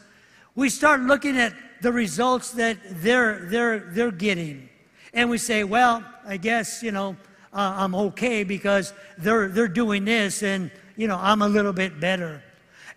we 0.57 0.69
start 0.69 1.01
looking 1.01 1.37
at 1.37 1.55
the 1.81 1.93
results 1.93 2.51
that 2.53 2.77
they're, 3.03 3.47
they're, 3.49 3.79
they're 3.79 4.11
getting. 4.11 4.69
And 5.17 5.31
we 5.31 5.39
say, 5.39 5.65
well, 5.65 6.05
I 6.27 6.37
guess, 6.37 6.83
you 6.83 6.93
know, 6.93 7.17
uh, 7.51 7.73
I'm 7.75 7.95
okay 7.95 8.45
because 8.45 8.93
they're, 9.17 9.49
they're 9.49 9.67
doing 9.67 10.05
this 10.05 10.43
and, 10.43 10.71
you 10.95 11.09
know, 11.09 11.17
I'm 11.19 11.41
a 11.41 11.49
little 11.49 11.73
bit 11.73 11.99
better. 11.99 12.43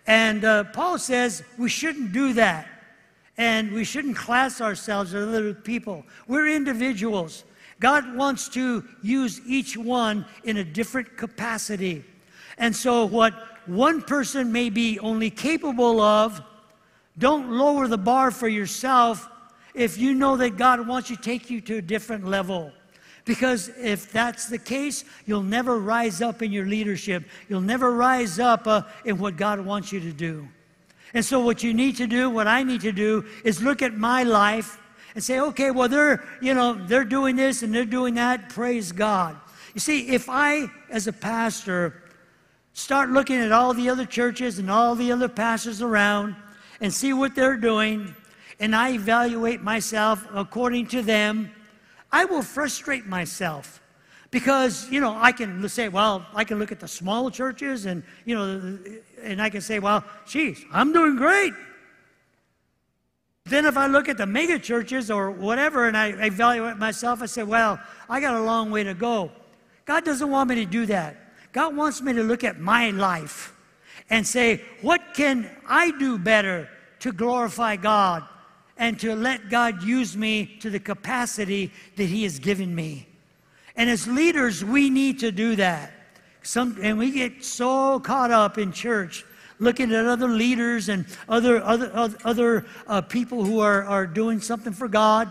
And 0.06 0.44
uh, 0.44 0.64
Paul 0.64 0.98
says 0.98 1.42
we 1.56 1.70
shouldn't 1.70 2.12
do 2.12 2.34
that. 2.34 2.68
And 3.38 3.72
we 3.72 3.84
shouldn't 3.84 4.18
class 4.18 4.60
ourselves 4.60 5.14
with 5.14 5.28
other 5.30 5.54
people. 5.54 6.04
We're 6.28 6.48
individuals. 6.48 7.44
God 7.80 8.14
wants 8.14 8.50
to 8.50 8.84
use 9.02 9.40
each 9.46 9.78
one 9.78 10.26
in 10.44 10.58
a 10.58 10.64
different 10.64 11.16
capacity. 11.16 12.04
And 12.58 12.76
so, 12.76 13.06
what 13.06 13.32
one 13.64 14.02
person 14.02 14.52
may 14.52 14.68
be 14.68 14.98
only 14.98 15.30
capable 15.30 16.02
of, 16.02 16.42
don't 17.16 17.50
lower 17.52 17.88
the 17.88 17.96
bar 17.96 18.30
for 18.30 18.48
yourself 18.48 19.26
if 19.80 19.96
you 19.96 20.12
know 20.12 20.36
that 20.36 20.58
God 20.58 20.86
wants 20.86 21.08
you 21.08 21.16
to 21.16 21.22
take 21.22 21.48
you 21.48 21.60
to 21.62 21.78
a 21.78 21.82
different 21.82 22.26
level. 22.26 22.70
Because 23.24 23.70
if 23.78 24.12
that's 24.12 24.46
the 24.46 24.58
case, 24.58 25.04
you'll 25.24 25.42
never 25.42 25.78
rise 25.78 26.20
up 26.20 26.42
in 26.42 26.52
your 26.52 26.66
leadership. 26.66 27.24
You'll 27.48 27.62
never 27.62 27.92
rise 27.92 28.38
up 28.38 28.66
uh, 28.66 28.82
in 29.06 29.16
what 29.16 29.36
God 29.36 29.60
wants 29.60 29.90
you 29.90 30.00
to 30.00 30.12
do. 30.12 30.46
And 31.14 31.24
so, 31.24 31.40
what 31.40 31.62
you 31.62 31.72
need 31.72 31.96
to 31.96 32.06
do, 32.06 32.28
what 32.28 32.46
I 32.46 32.62
need 32.62 32.82
to 32.82 32.92
do, 32.92 33.24
is 33.42 33.62
look 33.62 33.80
at 33.80 33.94
my 33.94 34.22
life 34.22 34.78
and 35.14 35.24
say, 35.24 35.40
okay, 35.40 35.70
well, 35.70 35.88
they're, 35.88 36.24
you 36.42 36.52
know, 36.54 36.74
they're 36.74 37.04
doing 37.04 37.36
this 37.36 37.62
and 37.62 37.74
they're 37.74 37.84
doing 37.84 38.14
that. 38.14 38.50
Praise 38.50 38.92
God. 38.92 39.36
You 39.74 39.80
see, 39.80 40.08
if 40.08 40.28
I, 40.28 40.66
as 40.90 41.06
a 41.06 41.12
pastor, 41.12 42.02
start 42.74 43.10
looking 43.10 43.40
at 43.40 43.50
all 43.50 43.72
the 43.72 43.88
other 43.88 44.04
churches 44.04 44.58
and 44.58 44.70
all 44.70 44.94
the 44.94 45.10
other 45.10 45.28
pastors 45.28 45.80
around 45.80 46.36
and 46.80 46.92
see 46.92 47.12
what 47.12 47.34
they're 47.34 47.56
doing, 47.56 48.14
and 48.60 48.76
I 48.76 48.90
evaluate 48.90 49.62
myself 49.62 50.24
according 50.32 50.86
to 50.88 51.02
them, 51.02 51.50
I 52.12 52.26
will 52.26 52.42
frustrate 52.42 53.06
myself. 53.06 53.80
Because, 54.30 54.88
you 54.90 55.00
know, 55.00 55.16
I 55.18 55.32
can 55.32 55.68
say, 55.68 55.88
well, 55.88 56.24
I 56.34 56.44
can 56.44 56.60
look 56.60 56.70
at 56.70 56.78
the 56.78 56.86
small 56.86 57.30
churches 57.30 57.86
and, 57.86 58.04
you 58.24 58.36
know, 58.36 58.78
and 59.22 59.42
I 59.42 59.50
can 59.50 59.60
say, 59.60 59.80
well, 59.80 60.04
geez, 60.26 60.64
I'm 60.72 60.92
doing 60.92 61.16
great. 61.16 61.52
Then 63.46 63.64
if 63.64 63.76
I 63.76 63.86
look 63.86 64.08
at 64.08 64.18
the 64.18 64.26
mega 64.26 64.58
churches 64.58 65.10
or 65.10 65.32
whatever 65.32 65.88
and 65.88 65.96
I 65.96 66.08
evaluate 66.26 66.76
myself, 66.76 67.22
I 67.22 67.26
say, 67.26 67.42
well, 67.42 67.80
I 68.08 68.20
got 68.20 68.34
a 68.34 68.42
long 68.42 68.70
way 68.70 68.84
to 68.84 68.94
go. 68.94 69.32
God 69.84 70.04
doesn't 70.04 70.30
want 70.30 70.50
me 70.50 70.56
to 70.56 70.66
do 70.66 70.86
that. 70.86 71.16
God 71.52 71.74
wants 71.74 72.00
me 72.00 72.12
to 72.12 72.22
look 72.22 72.44
at 72.44 72.60
my 72.60 72.90
life 72.90 73.52
and 74.10 74.24
say, 74.24 74.62
what 74.82 75.00
can 75.14 75.50
I 75.66 75.90
do 75.98 76.18
better 76.18 76.68
to 77.00 77.10
glorify 77.10 77.74
God 77.74 78.24
and 78.80 78.98
to 78.98 79.14
let 79.14 79.50
God 79.50 79.84
use 79.84 80.16
me 80.16 80.56
to 80.60 80.70
the 80.70 80.80
capacity 80.80 81.70
that 81.96 82.06
He 82.06 82.24
has 82.24 82.40
given 82.40 82.74
me? 82.74 83.06
And 83.76 83.88
as 83.88 84.08
leaders, 84.08 84.64
we 84.64 84.90
need 84.90 85.20
to 85.20 85.30
do 85.30 85.54
that. 85.56 85.92
Some, 86.42 86.78
and 86.82 86.98
we 86.98 87.12
get 87.12 87.44
so 87.44 88.00
caught 88.00 88.30
up 88.30 88.58
in 88.58 88.72
church 88.72 89.24
looking 89.58 89.92
at 89.92 90.06
other 90.06 90.28
leaders 90.28 90.88
and 90.88 91.04
other, 91.28 91.62
other, 91.62 92.16
other 92.24 92.66
uh, 92.86 93.02
people 93.02 93.44
who 93.44 93.60
are, 93.60 93.84
are 93.84 94.06
doing 94.06 94.40
something 94.40 94.72
for 94.72 94.88
God, 94.88 95.30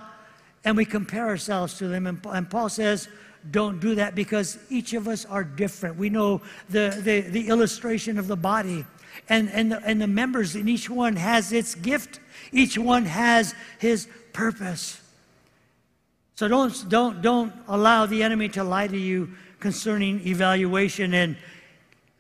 and 0.63 0.77
we 0.77 0.85
compare 0.85 1.27
ourselves 1.27 1.77
to 1.79 1.87
them. 1.87 2.05
And, 2.05 2.23
and 2.27 2.49
Paul 2.49 2.69
says, 2.69 3.09
don't 3.51 3.79
do 3.79 3.95
that 3.95 4.13
because 4.15 4.59
each 4.69 4.93
of 4.93 5.07
us 5.07 5.25
are 5.25 5.43
different. 5.43 5.95
We 5.95 6.09
know 6.09 6.41
the, 6.69 7.01
the, 7.03 7.21
the 7.21 7.47
illustration 7.47 8.19
of 8.19 8.27
the 8.27 8.35
body, 8.35 8.85
and, 9.27 9.49
and, 9.51 9.71
the, 9.71 9.83
and 9.85 10.01
the 10.01 10.07
members, 10.07 10.55
and 10.55 10.69
each 10.69 10.89
one 10.89 11.15
has 11.15 11.51
its 11.51 11.75
gift, 11.75 12.19
each 12.51 12.77
one 12.77 13.05
has 13.05 13.53
his 13.79 14.07
purpose. 14.33 15.01
So 16.35 16.47
don't, 16.47 16.89
don't, 16.89 17.21
don't 17.21 17.53
allow 17.67 18.05
the 18.05 18.23
enemy 18.23 18.47
to 18.49 18.63
lie 18.63 18.87
to 18.87 18.97
you 18.97 19.29
concerning 19.59 20.25
evaluation 20.25 21.13
and 21.13 21.35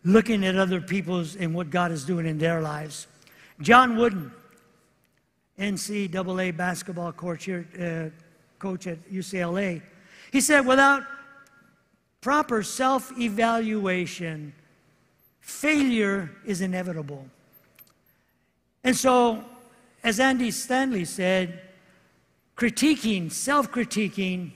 looking 0.03 0.45
at 0.45 0.57
other 0.57 0.81
people's 0.81 1.35
and 1.35 1.53
what 1.53 1.69
God 1.69 1.91
is 1.91 2.03
doing 2.03 2.25
in 2.25 2.37
their 2.37 2.61
lives. 2.61 3.07
John 3.61 3.97
Wooden, 3.97 4.31
NCAA 5.57 6.55
basketball 6.55 7.11
coach, 7.11 7.45
here, 7.45 7.67
uh, 7.79 8.59
coach 8.59 8.87
at 8.87 9.09
UCLA, 9.11 9.81
he 10.31 10.41
said, 10.41 10.65
without 10.65 11.03
proper 12.21 12.63
self 12.63 13.17
evaluation, 13.17 14.53
failure 15.49 16.31
is 16.45 16.61
inevitable. 16.61 17.25
And 18.83 18.95
so, 18.95 19.43
as 20.03 20.19
Andy 20.19 20.51
Stanley 20.51 21.05
said, 21.05 21.61
critiquing, 22.55 23.31
self 23.31 23.71
critiquing, 23.71 24.51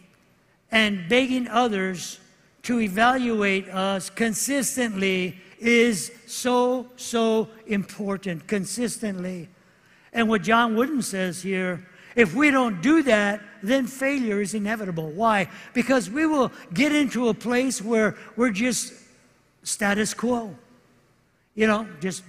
and 0.71 1.09
begging 1.09 1.47
others 1.47 2.19
to 2.63 2.79
evaluate 2.79 3.67
us 3.69 4.09
consistently 4.09 5.38
is 5.59 6.12
so, 6.27 6.88
so 6.95 7.50
important, 7.67 8.47
consistently. 8.47 9.50
And 10.13 10.29
what 10.29 10.43
John 10.43 10.75
Wooden 10.75 11.01
says 11.01 11.41
here 11.41 11.85
if 12.15 12.35
we 12.35 12.51
don't 12.51 12.79
do 12.83 13.01
that, 13.03 13.41
then 13.63 13.88
failure 13.88 14.39
is 14.39 14.53
inevitable. 14.53 15.09
Why? 15.09 15.50
Because 15.73 16.12
we 16.12 16.27
will 16.27 16.51
get 16.71 16.93
into 16.93 17.29
a 17.29 17.33
place 17.33 17.81
where 17.81 18.15
we're 18.35 18.51
just 18.51 18.93
status 19.63 20.13
quo. 20.13 20.55
You 21.55 21.67
know, 21.67 21.88
just 22.01 22.24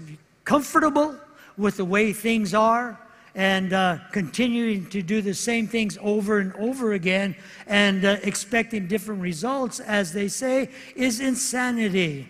comfortable 0.44 1.16
with 1.56 1.76
the 1.78 1.84
way 1.84 2.12
things 2.12 2.54
are 2.54 2.98
and 3.34 3.72
uh, 3.72 3.98
continuing 4.12 4.88
to 4.90 5.02
do 5.02 5.20
the 5.20 5.34
same 5.34 5.66
things 5.66 5.98
over 6.00 6.38
and 6.38 6.52
over 6.54 6.92
again 6.92 7.34
and 7.66 8.04
uh, 8.04 8.16
expecting 8.22 8.86
different 8.86 9.20
results, 9.20 9.80
as 9.80 10.12
they 10.12 10.28
say, 10.28 10.70
is 10.94 11.20
insanity. 11.20 12.28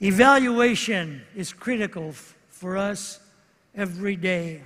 Evaluation 0.00 1.22
is 1.34 1.52
critical 1.52 2.10
f- 2.10 2.36
for 2.50 2.76
us 2.76 3.20
every 3.74 4.16
day 4.16 4.62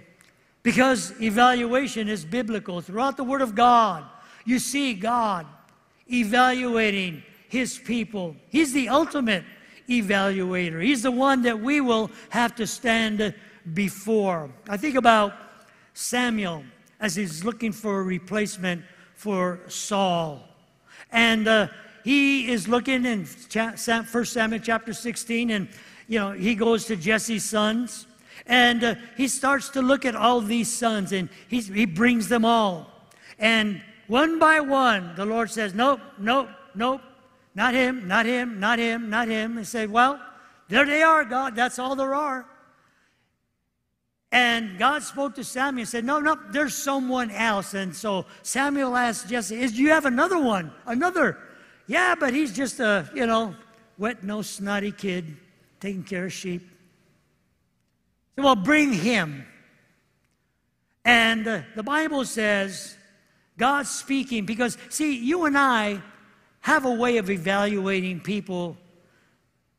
because 0.62 1.12
evaluation 1.22 2.08
is 2.08 2.24
biblical. 2.24 2.80
Throughout 2.80 3.16
the 3.16 3.24
Word 3.24 3.40
of 3.40 3.54
God, 3.54 4.04
you 4.44 4.58
see 4.58 4.92
God 4.94 5.46
evaluating 6.10 7.22
His 7.48 7.78
people. 7.78 8.36
He's 8.50 8.72
the 8.72 8.88
ultimate 8.88 9.44
evaluator, 9.88 10.82
He's 10.82 11.02
the 11.02 11.10
one 11.10 11.42
that 11.42 11.60
we 11.60 11.80
will 11.80 12.10
have 12.30 12.54
to 12.56 12.66
stand 12.66 13.34
before. 13.74 14.50
I 14.68 14.76
think 14.76 14.96
about 14.96 15.34
Samuel 15.94 16.64
as 17.00 17.16
he's 17.16 17.44
looking 17.44 17.72
for 17.72 18.00
a 18.00 18.02
replacement 18.02 18.82
for 19.14 19.60
Saul. 19.68 20.42
And 21.10 21.48
uh, 21.48 21.68
he 22.04 22.50
is 22.50 22.68
looking 22.68 23.04
in 23.04 23.26
1 23.26 23.76
Samuel 23.76 24.60
chapter 24.60 24.92
16, 24.92 25.50
and 25.50 25.68
you 26.06 26.18
know, 26.18 26.32
he 26.32 26.54
goes 26.54 26.86
to 26.86 26.96
Jesse's 26.96 27.44
sons, 27.44 28.06
and 28.46 28.82
uh, 28.82 28.94
he 29.16 29.28
starts 29.28 29.68
to 29.70 29.82
look 29.82 30.04
at 30.04 30.16
all 30.16 30.40
these 30.40 30.72
sons, 30.72 31.12
and 31.12 31.28
he 31.48 31.84
brings 31.84 32.28
them 32.28 32.44
all. 32.44 32.90
And 33.38 33.82
one 34.06 34.38
by 34.38 34.60
one, 34.60 35.14
the 35.16 35.26
Lord 35.26 35.50
says, 35.50 35.74
Nope, 35.74 36.00
nope, 36.18 36.48
nope, 36.74 37.02
not 37.58 37.74
him, 37.74 38.06
not 38.06 38.24
him, 38.24 38.60
not 38.60 38.78
him, 38.78 39.10
not 39.10 39.26
him. 39.26 39.58
And 39.58 39.66
say, 39.66 39.88
Well, 39.88 40.20
there 40.68 40.86
they 40.86 41.02
are, 41.02 41.24
God, 41.24 41.56
that's 41.56 41.80
all 41.80 41.96
there 41.96 42.14
are. 42.14 42.46
And 44.30 44.78
God 44.78 45.02
spoke 45.02 45.34
to 45.34 45.42
Samuel 45.42 45.80
and 45.80 45.88
said, 45.88 46.04
No, 46.04 46.20
no, 46.20 46.38
there's 46.52 46.76
someone 46.76 47.32
else. 47.32 47.74
And 47.74 47.92
so 47.92 48.26
Samuel 48.44 48.94
asked 48.94 49.28
Jesse, 49.28 49.60
Is 49.60 49.72
do 49.72 49.82
you 49.82 49.88
have 49.88 50.04
another 50.04 50.40
one? 50.40 50.70
Another? 50.86 51.36
Yeah, 51.88 52.14
but 52.14 52.32
he's 52.32 52.54
just 52.54 52.78
a, 52.78 53.10
you 53.12 53.26
know, 53.26 53.56
wet 53.98 54.22
nosed, 54.22 54.50
snotty 54.50 54.92
kid 54.92 55.36
taking 55.80 56.04
care 56.04 56.26
of 56.26 56.32
sheep. 56.32 56.62
So, 58.36 58.44
well, 58.44 58.54
bring 58.54 58.92
him. 58.92 59.44
And 61.04 61.48
uh, 61.48 61.62
the 61.74 61.82
Bible 61.82 62.24
says, 62.24 62.96
God's 63.56 63.90
speaking, 63.90 64.46
because 64.46 64.78
see, 64.90 65.18
you 65.18 65.46
and 65.46 65.58
I 65.58 66.00
have 66.68 66.84
a 66.84 66.92
way 66.92 67.16
of 67.16 67.30
evaluating 67.30 68.20
people 68.20 68.76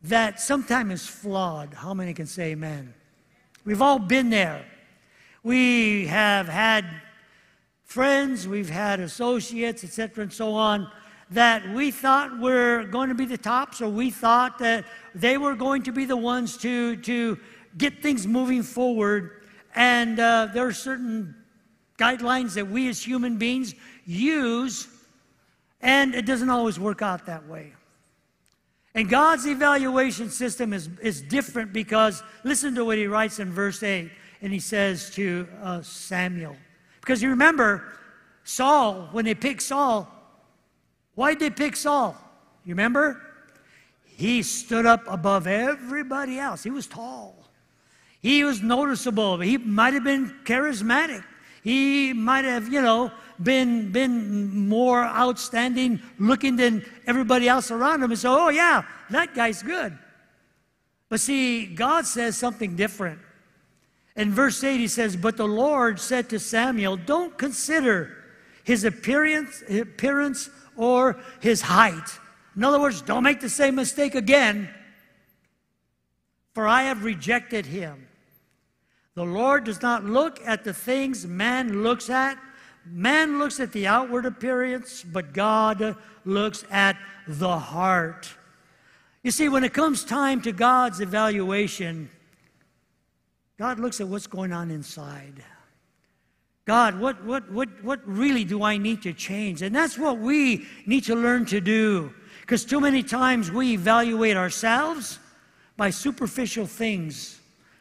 that 0.02 0.40
sometimes 0.40 0.92
is 0.92 1.08
flawed. 1.08 1.72
How 1.72 1.94
many 1.94 2.16
can 2.16 2.26
say 2.26 2.54
amen? 2.54 2.96
We've 3.64 3.84
all 3.84 4.00
been 4.00 4.32
there. 4.32 4.66
We 5.44 6.08
have 6.08 6.48
had 6.48 6.86
friends, 7.84 8.48
we've 8.48 8.72
had 8.72 9.00
associates, 9.02 9.84
etc., 9.84 10.24
and 10.24 10.34
so 10.34 10.56
on, 10.56 10.90
that 11.30 11.70
we 11.76 11.92
thought 11.92 12.40
were 12.40 12.86
going 12.86 13.10
to 13.10 13.16
be 13.16 13.26
the 13.26 13.38
tops, 13.38 13.84
or 13.84 13.90
we 13.90 14.10
thought 14.10 14.58
that 14.58 14.84
they 15.14 15.38
were 15.38 15.54
going 15.54 15.84
to 15.84 15.92
be 15.92 16.06
the 16.06 16.18
ones 16.18 16.58
to, 16.58 16.96
to 17.04 17.38
get 17.78 18.02
things 18.02 18.26
moving 18.26 18.64
forward. 18.64 19.44
And 19.76 20.20
uh, 20.20 20.48
there 20.56 20.66
are 20.66 20.74
certain 20.74 21.36
guidelines 22.00 22.56
that 22.56 22.68
we 22.68 22.90
as 22.90 23.00
human 23.04 23.38
beings 23.38 23.76
use, 24.08 24.88
and 25.82 26.16
it 26.16 26.26
doesn't 26.26 26.50
always 26.50 26.80
work 26.80 27.02
out 27.02 27.26
that 27.26 27.48
way. 27.48 27.74
And 28.96 29.10
God's 29.10 29.46
evaluation 29.46 30.30
system 30.30 30.74
is, 30.74 30.90
is 31.02 31.22
different 31.22 31.72
because 31.74 32.24
listen 32.44 32.76
to 32.76 32.84
what 32.84 32.98
he 32.98 33.08
writes 33.08 33.40
in 33.40 33.52
verse 33.52 33.84
8, 33.84 34.10
and 34.42 34.52
he 34.52 34.60
says 34.60 35.10
to 35.12 35.48
uh, 35.62 35.82
Samuel. 35.82 36.56
Because 37.02 37.22
you 37.22 37.30
remember, 37.30 37.84
Saul, 38.44 39.10
when 39.12 39.26
they 39.26 39.36
picked 39.36 39.62
Saul, 39.62 40.12
why 41.16 41.34
did 41.34 41.40
they 41.40 41.50
pick 41.50 41.76
Saul? 41.76 42.18
You 42.66 42.74
remember? 42.74 43.22
He 44.06 44.44
stood 44.44 44.86
up 44.86 45.04
above 45.08 45.48
everybody 45.48 46.40
else. 46.40 46.64
He 46.64 46.70
was 46.70 46.88
tall. 46.88 47.36
He 48.22 48.44
was 48.44 48.62
noticeable. 48.62 49.40
He 49.40 49.58
might 49.58 49.94
have 49.94 50.04
been 50.04 50.34
charismatic. 50.44 51.24
He 51.64 52.14
might 52.14 52.46
have, 52.46 52.72
you 52.72 52.82
know, 52.82 53.12
been, 53.42 53.92
been 53.92 54.68
more 54.68 55.04
outstanding 55.04 56.02
looking 56.18 56.56
than 56.56 56.86
everybody 57.08 57.48
else 57.48 57.72
around 57.72 58.04
him. 58.04 58.12
And 58.12 58.20
so, 58.20 58.38
oh, 58.38 58.50
yeah, 58.50 58.84
that 59.10 59.34
guy's 59.34 59.64
good. 59.64 59.98
But 61.10 61.20
see, 61.20 61.66
God 61.66 62.06
says 62.06 62.38
something 62.38 62.76
different. 62.76 63.20
In 64.16 64.32
verse 64.32 64.64
8, 64.64 64.78
he 64.78 64.88
says, 64.88 65.16
But 65.16 65.38
the 65.38 65.48
Lord 65.48 66.00
said 66.00 66.30
to 66.30 66.40
Samuel, 66.40 66.98
Don't 66.98 67.38
consider 67.38 68.16
his 68.64 68.84
appearance, 68.84 69.64
appearance 69.70 70.50
or 70.76 71.20
his 71.40 71.62
height. 71.62 72.20
In 72.56 72.64
other 72.64 72.80
words, 72.80 73.02
don't 73.02 73.24
make 73.24 73.40
the 73.40 73.50
same 73.50 73.76
mistake 73.76 74.16
again, 74.16 74.70
for 76.54 76.68
I 76.68 76.84
have 76.84 77.04
rejected 77.06 77.66
him. 77.66 78.08
The 79.16 79.24
Lord 79.24 79.64
does 79.64 79.82
not 79.82 80.06
look 80.06 80.40
at 80.46 80.64
the 80.64 80.74
things 80.74 81.26
man 81.26 81.84
looks 81.84 82.10
at. 82.10 82.38
Man 82.86 83.40
looks 83.40 83.60
at 83.60 83.72
the 83.72 83.88
outward 83.88 84.26
appearance, 84.26 85.04
but 85.04 85.34
God 85.34 85.96
looks 86.26 86.64
at 86.72 86.98
the 87.28 87.58
heart. 87.60 88.30
You 89.24 89.32
see, 89.32 89.50
when 89.50 89.64
it 89.64 89.74
comes 89.74 90.04
time 90.04 90.42
to 90.44 90.52
God's 90.52 91.02
evaluation, 91.02 92.10
God 93.58 93.80
looks 93.80 94.00
at 94.00 94.08
what's 94.08 94.28
going 94.28 94.54
on 94.54 94.72
inside. 94.72 95.44
God, 96.66 97.00
what, 97.00 97.24
what, 97.26 97.52
what, 97.52 97.84
what 97.84 98.00
really 98.08 98.44
do 98.44 98.64
I 98.64 98.78
need 98.78 99.02
to 99.02 99.12
change? 99.12 99.62
And 99.62 99.76
that's 99.76 99.98
what 99.98 100.20
we 100.20 100.68
need 100.86 101.04
to 101.06 101.16
learn 101.16 101.46
to 101.48 101.60
do. 101.60 102.14
Because 102.42 102.64
too 102.64 102.80
many 102.80 103.04
times 103.04 103.52
we 103.52 103.74
evaluate 103.74 104.38
ourselves 104.38 105.20
by 105.76 105.90
superficial 105.90 106.66
things. 106.66 107.39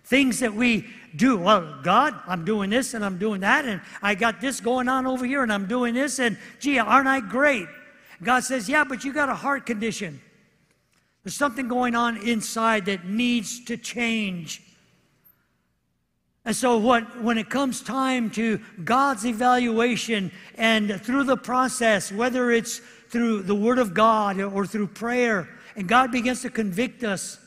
Things 0.08 0.40
that 0.40 0.54
we 0.54 0.86
do. 1.14 1.36
Well, 1.36 1.80
God, 1.82 2.14
I'm 2.26 2.44
doing 2.44 2.70
this 2.70 2.94
and 2.94 3.04
I'm 3.04 3.18
doing 3.18 3.42
that, 3.42 3.66
and 3.66 3.82
I 4.02 4.14
got 4.14 4.40
this 4.40 4.58
going 4.58 4.88
on 4.88 5.06
over 5.06 5.26
here, 5.26 5.42
and 5.42 5.52
I'm 5.52 5.66
doing 5.66 5.92
this, 5.92 6.18
and 6.18 6.38
gee, 6.60 6.78
aren't 6.78 7.08
I 7.08 7.20
great? 7.20 7.68
God 8.22 8.40
says, 8.40 8.70
Yeah, 8.70 8.84
but 8.84 9.04
you 9.04 9.12
got 9.12 9.28
a 9.28 9.34
heart 9.34 9.66
condition. 9.66 10.20
There's 11.24 11.36
something 11.36 11.68
going 11.68 11.94
on 11.94 12.16
inside 12.26 12.86
that 12.86 13.04
needs 13.04 13.62
to 13.66 13.76
change. 13.76 14.62
And 16.46 16.56
so, 16.56 16.78
what, 16.78 17.22
when 17.22 17.36
it 17.36 17.50
comes 17.50 17.82
time 17.82 18.30
to 18.30 18.60
God's 18.82 19.26
evaluation 19.26 20.32
and 20.54 21.02
through 21.02 21.24
the 21.24 21.36
process, 21.36 22.10
whether 22.10 22.50
it's 22.50 22.80
through 23.10 23.42
the 23.42 23.54
Word 23.54 23.78
of 23.78 23.92
God 23.92 24.40
or 24.40 24.64
through 24.64 24.86
prayer, 24.86 25.50
and 25.76 25.86
God 25.86 26.10
begins 26.10 26.40
to 26.42 26.50
convict 26.50 27.04
us, 27.04 27.38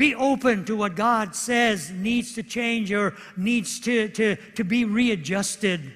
be 0.00 0.14
open 0.14 0.64
to 0.64 0.74
what 0.74 0.96
God 0.96 1.34
says 1.36 1.90
needs 1.90 2.32
to 2.32 2.42
change 2.42 2.90
or 2.90 3.14
needs 3.36 3.78
to, 3.80 4.08
to, 4.08 4.36
to 4.54 4.64
be 4.64 4.86
readjusted. 4.86 5.92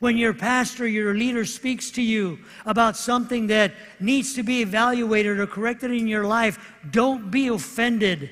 When 0.00 0.16
your 0.16 0.34
pastor, 0.34 0.88
your 0.88 1.14
leader 1.14 1.44
speaks 1.44 1.92
to 1.92 2.02
you 2.02 2.40
about 2.66 2.96
something 2.96 3.46
that 3.46 3.70
needs 4.00 4.34
to 4.34 4.42
be 4.42 4.60
evaluated 4.60 5.38
or 5.38 5.46
corrected 5.46 5.92
in 5.92 6.08
your 6.08 6.24
life, 6.24 6.58
don't 6.90 7.30
be 7.30 7.46
offended. 7.46 8.28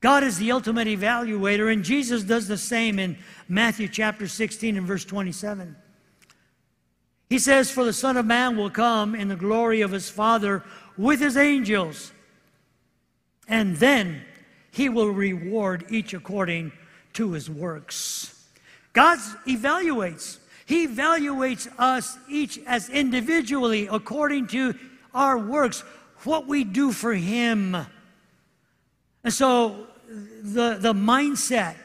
God 0.00 0.22
is 0.22 0.38
the 0.38 0.52
ultimate 0.52 0.86
evaluator, 0.86 1.72
and 1.72 1.82
Jesus 1.82 2.22
does 2.22 2.46
the 2.46 2.56
same 2.56 3.00
in 3.00 3.18
Matthew 3.48 3.88
chapter 3.88 4.28
16 4.28 4.76
and 4.76 4.86
verse 4.86 5.04
27. 5.04 5.74
He 7.28 7.40
says, 7.40 7.72
For 7.72 7.84
the 7.84 7.92
Son 7.92 8.16
of 8.16 8.24
Man 8.24 8.56
will 8.56 8.70
come 8.70 9.16
in 9.16 9.26
the 9.26 9.34
glory 9.34 9.80
of 9.80 9.90
his 9.90 10.08
Father 10.08 10.62
with 10.96 11.18
his 11.18 11.36
angels 11.36 12.12
and 13.48 13.76
then 13.76 14.22
he 14.70 14.88
will 14.88 15.10
reward 15.10 15.84
each 15.90 16.14
according 16.14 16.72
to 17.14 17.32
his 17.32 17.48
works. 17.48 18.44
God 18.92 19.18
evaluates. 19.46 20.38
He 20.66 20.86
evaluates 20.86 21.68
us 21.78 22.18
each 22.28 22.58
as 22.66 22.88
individually 22.90 23.88
according 23.90 24.48
to 24.48 24.74
our 25.14 25.38
works, 25.38 25.80
what 26.24 26.46
we 26.46 26.64
do 26.64 26.92
for 26.92 27.14
him. 27.14 27.76
And 29.24 29.32
so 29.32 29.86
the, 30.42 30.76
the 30.80 30.92
mindset 30.92 31.76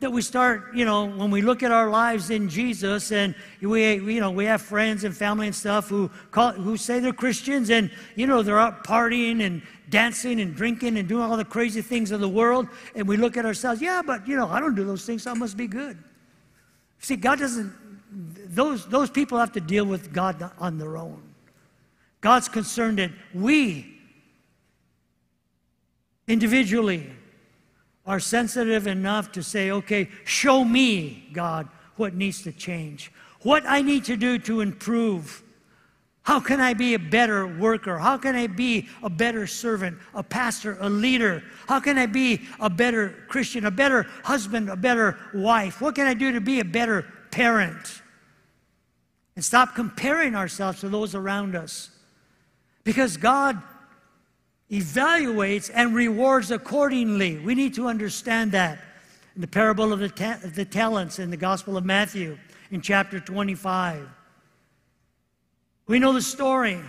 that 0.00 0.12
we 0.12 0.20
start, 0.20 0.74
you 0.74 0.84
know, 0.84 1.06
when 1.06 1.30
we 1.30 1.40
look 1.40 1.62
at 1.62 1.72
our 1.72 1.88
lives 1.88 2.30
in 2.30 2.48
Jesus, 2.48 3.12
and 3.12 3.34
we, 3.62 3.94
you 3.94 4.20
know, 4.20 4.30
we 4.30 4.44
have 4.44 4.60
friends 4.60 5.04
and 5.04 5.16
family 5.16 5.46
and 5.46 5.56
stuff 5.56 5.88
who 5.88 6.10
call, 6.30 6.52
who 6.52 6.76
say 6.76 7.00
they're 7.00 7.14
Christians, 7.14 7.70
and 7.70 7.90
you 8.14 8.26
know, 8.26 8.42
they're 8.42 8.58
out 8.58 8.84
partying 8.84 9.42
and 9.42 9.62
dancing 9.88 10.40
and 10.40 10.54
drinking 10.54 10.98
and 10.98 11.08
doing 11.08 11.22
all 11.22 11.36
the 11.36 11.44
crazy 11.44 11.82
things 11.82 12.10
of 12.10 12.20
the 12.20 12.28
world, 12.28 12.68
and 12.94 13.06
we 13.06 13.16
look 13.16 13.36
at 13.36 13.44
ourselves, 13.44 13.80
yeah, 13.80 14.02
but 14.04 14.26
you 14.26 14.36
know, 14.36 14.48
I 14.48 14.60
don't 14.60 14.74
do 14.74 14.84
those 14.84 15.04
things, 15.04 15.22
so 15.22 15.30
I 15.30 15.34
must 15.34 15.56
be 15.56 15.66
good. 15.66 15.96
See, 16.98 17.16
God 17.16 17.38
doesn't, 17.38 17.72
those, 18.54 18.86
those 18.86 19.10
people 19.10 19.38
have 19.38 19.52
to 19.52 19.60
deal 19.60 19.84
with 19.84 20.12
God 20.12 20.50
on 20.58 20.78
their 20.78 20.96
own. 20.96 21.22
God's 22.20 22.48
concerned 22.48 22.98
that 22.98 23.10
we 23.34 23.98
individually 26.26 27.10
are 28.06 28.20
sensitive 28.20 28.86
enough 28.86 29.32
to 29.32 29.42
say, 29.42 29.70
okay, 29.70 30.08
show 30.24 30.64
me, 30.64 31.28
God, 31.32 31.68
what 31.96 32.14
needs 32.14 32.42
to 32.42 32.52
change, 32.52 33.12
what 33.42 33.64
I 33.66 33.82
need 33.82 34.04
to 34.04 34.16
do 34.16 34.38
to 34.40 34.60
improve 34.60 35.42
how 36.26 36.40
can 36.40 36.60
I 36.60 36.74
be 36.74 36.94
a 36.94 36.98
better 36.98 37.46
worker? 37.46 37.98
How 37.98 38.18
can 38.18 38.34
I 38.34 38.48
be 38.48 38.88
a 39.00 39.08
better 39.08 39.46
servant, 39.46 39.96
a 40.12 40.24
pastor, 40.24 40.76
a 40.80 40.90
leader? 40.90 41.40
How 41.68 41.78
can 41.78 41.96
I 41.98 42.06
be 42.06 42.42
a 42.58 42.68
better 42.68 43.14
Christian, 43.28 43.64
a 43.64 43.70
better 43.70 44.08
husband, 44.24 44.68
a 44.68 44.74
better 44.74 45.16
wife? 45.32 45.80
What 45.80 45.94
can 45.94 46.08
I 46.08 46.14
do 46.14 46.32
to 46.32 46.40
be 46.40 46.58
a 46.58 46.64
better 46.64 47.06
parent? 47.30 48.02
And 49.36 49.44
stop 49.44 49.76
comparing 49.76 50.34
ourselves 50.34 50.80
to 50.80 50.88
those 50.88 51.14
around 51.14 51.54
us. 51.54 51.90
Because 52.82 53.16
God 53.16 53.62
evaluates 54.68 55.70
and 55.72 55.94
rewards 55.94 56.50
accordingly. 56.50 57.38
We 57.38 57.54
need 57.54 57.74
to 57.74 57.86
understand 57.86 58.50
that. 58.50 58.80
In 59.36 59.42
the 59.42 59.46
parable 59.46 59.92
of 59.92 60.00
the, 60.00 60.08
ta- 60.08 60.40
the 60.42 60.64
talents 60.64 61.20
in 61.20 61.30
the 61.30 61.36
Gospel 61.36 61.76
of 61.76 61.84
Matthew 61.84 62.36
in 62.72 62.80
chapter 62.80 63.20
25. 63.20 64.08
We 65.86 65.98
know 65.98 66.12
the 66.12 66.22
story. 66.22 66.80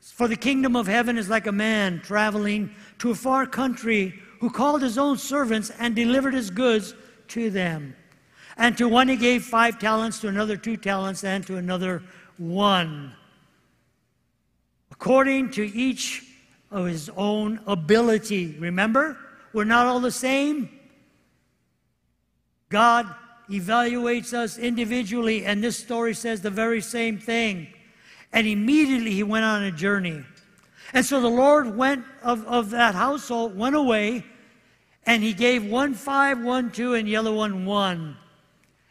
For 0.00 0.28
the 0.28 0.36
kingdom 0.36 0.76
of 0.76 0.86
heaven 0.86 1.18
is 1.18 1.28
like 1.28 1.46
a 1.46 1.52
man 1.52 2.00
traveling 2.00 2.74
to 2.98 3.10
a 3.10 3.14
far 3.14 3.46
country 3.46 4.14
who 4.40 4.50
called 4.50 4.82
his 4.82 4.98
own 4.98 5.18
servants 5.18 5.70
and 5.78 5.94
delivered 5.94 6.34
his 6.34 6.50
goods 6.50 6.94
to 7.28 7.50
them. 7.50 7.94
And 8.56 8.76
to 8.78 8.88
one 8.88 9.08
he 9.08 9.16
gave 9.16 9.44
five 9.44 9.78
talents, 9.78 10.20
to 10.20 10.28
another 10.28 10.56
two 10.56 10.76
talents, 10.76 11.24
and 11.24 11.46
to 11.46 11.56
another 11.56 12.02
one. 12.38 13.14
According 14.90 15.50
to 15.52 15.64
each 15.74 16.24
of 16.70 16.86
his 16.86 17.10
own 17.16 17.60
ability. 17.66 18.56
Remember, 18.58 19.16
we're 19.52 19.64
not 19.64 19.86
all 19.86 20.00
the 20.00 20.10
same. 20.10 20.68
God 22.68 23.06
evaluates 23.50 24.32
us 24.32 24.58
individually, 24.58 25.44
and 25.44 25.62
this 25.62 25.76
story 25.76 26.14
says 26.14 26.40
the 26.40 26.50
very 26.50 26.80
same 26.80 27.18
thing. 27.18 27.68
And 28.32 28.46
immediately 28.46 29.12
he 29.12 29.22
went 29.22 29.44
on 29.44 29.64
a 29.64 29.72
journey. 29.72 30.24
And 30.92 31.04
so 31.04 31.20
the 31.20 31.28
Lord 31.28 31.76
went 31.76 32.04
of, 32.22 32.46
of 32.46 32.70
that 32.70 32.94
household, 32.94 33.56
went 33.56 33.76
away, 33.76 34.24
and 35.06 35.22
he 35.22 35.32
gave 35.32 35.64
one 35.64 35.94
five, 35.94 36.40
one 36.42 36.70
two, 36.70 36.94
and 36.94 37.06
the 37.06 37.16
other 37.16 37.32
one 37.32 37.64
one. 37.64 38.16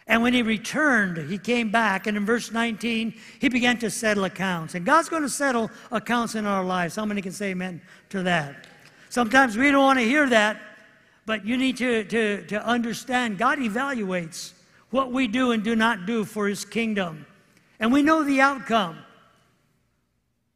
And 0.08 0.24
when 0.24 0.34
he 0.34 0.42
returned, 0.42 1.30
he 1.30 1.38
came 1.38 1.70
back, 1.70 2.08
and 2.08 2.18
in 2.18 2.26
verse 2.26 2.52
19, 2.52 3.14
he 3.40 3.48
began 3.48 3.78
to 3.78 3.92
settle 3.92 4.24
accounts. 4.24 4.74
And 4.74 4.84
God's 4.84 5.08
going 5.08 5.22
to 5.22 5.30
settle 5.30 5.70
accounts 5.92 6.34
in 6.34 6.48
our 6.48 6.64
lives. 6.64 6.96
How 6.96 7.06
many 7.06 7.22
can 7.22 7.32
say 7.32 7.52
amen 7.52 7.80
to 8.10 8.24
that? 8.24 8.66
Sometimes 9.10 9.56
we 9.56 9.70
don't 9.70 9.84
want 9.84 10.00
to 10.00 10.06
hear 10.06 10.28
that, 10.30 10.60
but 11.28 11.46
you 11.46 11.58
need 11.58 11.78
to, 11.78 12.04
to, 12.06 12.46
to 12.48 12.66
understand 12.66 13.38
God 13.38 13.60
evaluates 13.60 14.54
what 14.90 15.12
we 15.12 15.28
do 15.28 15.52
and 15.52 15.64
do 15.64 15.76
not 15.76 16.08
do 16.08 16.26
for 16.26 16.48
his 16.48 16.66
kingdom. 16.66 17.28
And 17.80 17.94
we 17.94 18.02
know 18.02 18.24
the 18.24 18.42
outcome. 18.42 18.98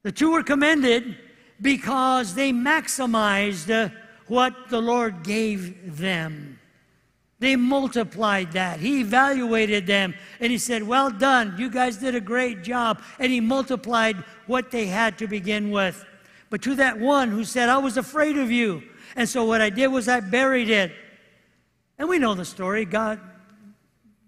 The 0.04 0.12
two 0.12 0.32
were 0.32 0.44
commended 0.44 1.18
because 1.62 2.36
they 2.36 2.52
maximized 2.52 3.70
uh, 3.74 3.90
what 4.28 4.70
the 4.70 4.82
Lord 4.82 5.24
gave 5.24 5.98
them. 5.98 6.60
They 7.40 7.56
multiplied 7.56 8.54
that. 8.54 8.80
He 8.80 9.02
evaluated 9.02 9.86
them 9.86 10.14
and 10.40 10.52
he 10.52 10.58
said, 10.58 10.84
Well 10.84 11.10
done. 11.10 11.56
You 11.58 11.70
guys 11.70 11.98
did 11.98 12.16
a 12.16 12.22
great 12.22 12.64
job. 12.64 13.02
And 13.20 13.32
he 13.32 13.42
multiplied 13.42 14.18
what 14.48 14.72
they 14.72 14.86
had 14.86 15.18
to 15.18 15.28
begin 15.28 15.72
with. 15.72 16.06
But 16.50 16.62
to 16.62 16.76
that 16.76 17.00
one 17.00 17.32
who 17.32 17.44
said, 17.44 17.68
I 17.68 17.78
was 17.80 17.98
afraid 17.98 18.38
of 18.38 18.52
you. 18.52 18.84
And 19.16 19.28
so 19.28 19.44
what 19.44 19.62
I 19.62 19.70
did 19.70 19.88
was 19.88 20.08
I 20.08 20.20
buried 20.20 20.70
it. 20.70 20.92
And 21.98 22.08
we 22.08 22.20
know 22.20 22.34
the 22.34 22.46
story. 22.46 22.86
God, 22.86 23.20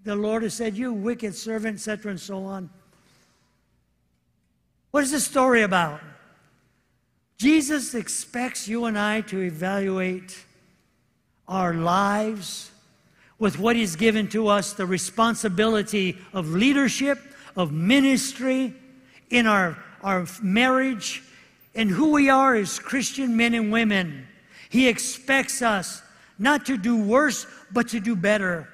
the 0.03 0.15
Lord 0.15 0.43
has 0.43 0.53
said, 0.53 0.77
You 0.77 0.93
wicked 0.93 1.35
servant, 1.35 1.75
etc., 1.75 2.11
and 2.11 2.19
so 2.19 2.43
on. 2.43 2.69
What 4.95 5.03
is 5.03 5.11
this 5.11 5.25
story 5.25 5.63
about? 5.63 5.99
Jesus 7.37 7.93
expects 7.95 8.65
you 8.65 8.85
and 8.85 8.97
I 8.97 9.19
to 9.23 9.41
evaluate 9.41 10.45
our 11.49 11.73
lives 11.73 12.71
with 13.37 13.59
what 13.59 13.75
He's 13.75 13.97
given 13.97 14.29
to 14.29 14.47
us 14.47 14.71
the 14.71 14.85
responsibility 14.85 16.17
of 16.31 16.47
leadership, 16.47 17.19
of 17.57 17.73
ministry, 17.73 18.73
in 19.29 19.47
our, 19.47 19.77
our 20.01 20.27
marriage, 20.41 21.23
and 21.75 21.89
who 21.89 22.11
we 22.11 22.29
are 22.29 22.55
as 22.55 22.79
Christian 22.79 23.35
men 23.35 23.53
and 23.53 23.73
women. 23.73 24.25
He 24.69 24.87
expects 24.87 25.61
us 25.61 26.01
not 26.39 26.65
to 26.67 26.77
do 26.77 26.95
worse, 26.95 27.45
but 27.69 27.89
to 27.89 27.99
do 27.99 28.15
better. 28.15 28.69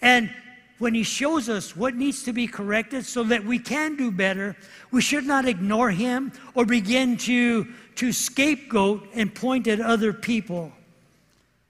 And 0.00 0.32
when 0.80 0.94
He 0.94 1.04
shows 1.04 1.48
us 1.48 1.76
what 1.76 1.94
needs 1.94 2.24
to 2.24 2.32
be 2.32 2.46
corrected 2.46 3.06
so 3.06 3.22
that 3.24 3.44
we 3.44 3.58
can 3.58 3.96
do 3.96 4.10
better, 4.10 4.56
we 4.90 5.00
should 5.00 5.24
not 5.24 5.46
ignore 5.46 5.90
Him 5.90 6.32
or 6.54 6.66
begin 6.66 7.16
to, 7.18 7.68
to 7.96 8.12
scapegoat 8.12 9.06
and 9.14 9.32
point 9.32 9.68
at 9.68 9.80
other 9.80 10.12
people. 10.12 10.72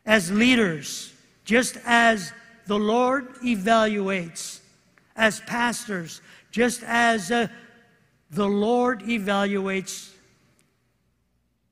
As 0.07 0.33
leaders 0.33 1.13
just 1.45 1.77
as 1.85 2.33
the 2.67 2.79
Lord 2.79 3.35
evaluates 3.45 4.61
as 5.17 5.41
pastors, 5.41 6.21
just 6.53 6.85
as 6.85 7.33
uh, 7.33 7.49
the 8.31 8.47
Lord 8.47 9.01
evaluates 9.01 10.13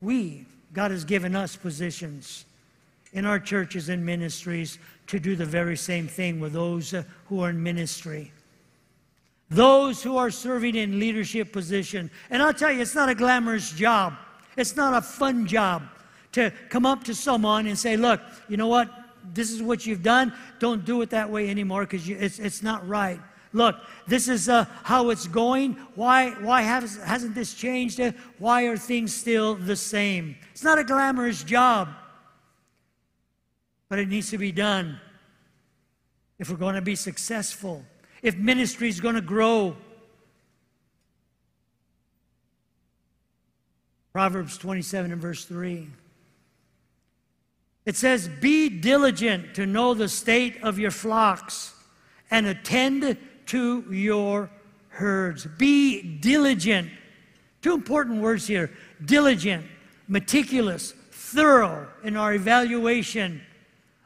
we, 0.01 0.45
God 0.73 0.91
has 0.91 1.05
given 1.05 1.37
us 1.37 1.55
positions 1.55 2.45
in 3.13 3.25
our 3.25 3.39
churches 3.39 3.89
and 3.89 4.05
ministries 4.05 4.79
to 5.09 5.19
do 5.19 5.37
the 5.37 5.45
very 5.45 5.77
same 5.77 6.07
thing 6.09 6.41
with 6.41 6.53
those 6.53 6.95
uh, 6.95 7.03
who 7.27 7.41
are 7.43 7.51
in 7.51 7.63
ministry. 7.63 8.33
Those 9.51 10.03
who 10.03 10.17
are 10.17 10.31
serving 10.31 10.75
in 10.75 10.99
leadership 10.99 11.53
position. 11.53 12.11
And 12.31 12.43
I'll 12.43 12.55
tell 12.55 12.71
you, 12.71 12.83
it's 12.83 12.95
not 12.95 13.09
a 13.09 13.15
glamorous 13.15 13.73
job. 13.73 14.15
It's 14.57 14.77
not 14.77 14.95
a 14.95 15.01
fun 15.01 15.47
job 15.47 15.83
to 16.33 16.53
come 16.69 16.85
up 16.85 17.05
to 17.05 17.15
someone 17.15 17.67
and 17.67 17.79
say, 17.79 17.97
look, 17.97 18.21
you 18.49 18.57
know 18.57 18.69
what? 18.69 18.91
this 19.35 19.51
is 19.51 19.63
what 19.63 19.87
you've 19.87 20.03
done. 20.03 20.33
Don't 20.59 20.85
do 20.85 21.03
it 21.03 21.11
that 21.11 21.29
way 21.31 21.49
anymore 21.49 21.83
because 21.83 22.09
it's, 22.09 22.39
it's 22.39 22.63
not 22.63 22.87
right. 22.89 23.21
Look, 23.53 23.77
this 24.07 24.29
is 24.29 24.49
uh, 24.49 24.67
how 24.83 25.11
it's 25.11 25.27
going. 25.27 25.73
Why, 25.95 26.31
why 26.33 26.63
has, 26.63 26.97
hasn't 26.99 27.35
this 27.35 27.55
changed? 27.55 28.01
Why 28.39 28.65
are 28.65 28.77
things 28.77 29.15
still 29.15 29.55
the 29.55 29.77
same? 29.77 30.37
It's 30.53 30.63
not 30.63 30.79
a 30.79 30.85
glamorous 30.85 31.43
job, 31.43 31.89
but 33.89 33.99
it 33.99 34.09
needs 34.09 34.31
to 34.31 34.39
be 34.39 34.53
done 34.53 35.01
if 36.39 36.51
we're 36.51 36.57
going 36.57 36.75
to 36.75 36.83
be 36.83 36.95
successful, 36.95 37.85
if 38.23 38.37
ministry 38.37 38.89
is 38.89 39.01
going 39.01 39.15
to 39.15 39.21
grow. 39.21 39.77
Proverbs 44.13 44.59
27 44.59 45.13
and 45.13 45.21
verse 45.21 45.45
3. 45.45 45.89
It 47.87 47.97
says, 47.97 48.29
Be 48.29 48.69
diligent 48.69 49.55
to 49.55 49.67
know 49.67 49.95
the 49.95 50.09
state 50.09 50.63
of 50.63 50.79
your 50.79 50.91
flocks 50.91 51.75
and 52.31 52.47
attend 52.47 53.17
to 53.47 53.85
your 53.91 54.51
herds. 54.89 55.47
Be 55.57 56.03
diligent. 56.03 56.91
Two 57.63 57.75
important 57.75 58.21
words 58.21 58.47
here 58.47 58.71
diligent, 59.05 59.65
meticulous, 60.07 60.93
thorough 61.11 61.89
in 62.05 62.17
our 62.17 62.35
evaluation 62.35 63.41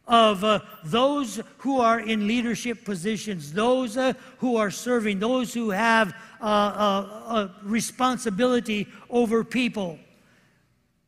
of 0.07 0.43
uh, 0.43 0.61
those 0.85 1.41
who 1.59 1.81
are 1.81 2.01
in 2.01 2.27
leadership 2.27 2.85
positions, 2.85 3.53
those 3.53 3.97
uh, 3.97 4.13
who 4.39 4.57
are 4.57 4.71
serving, 4.71 5.19
those 5.19 5.55
who 5.55 5.71
have 5.71 6.15
uh, 6.41 6.45
uh 6.45 7.49
responsibility 7.63 8.89
over 9.09 9.45
people. 9.45 9.99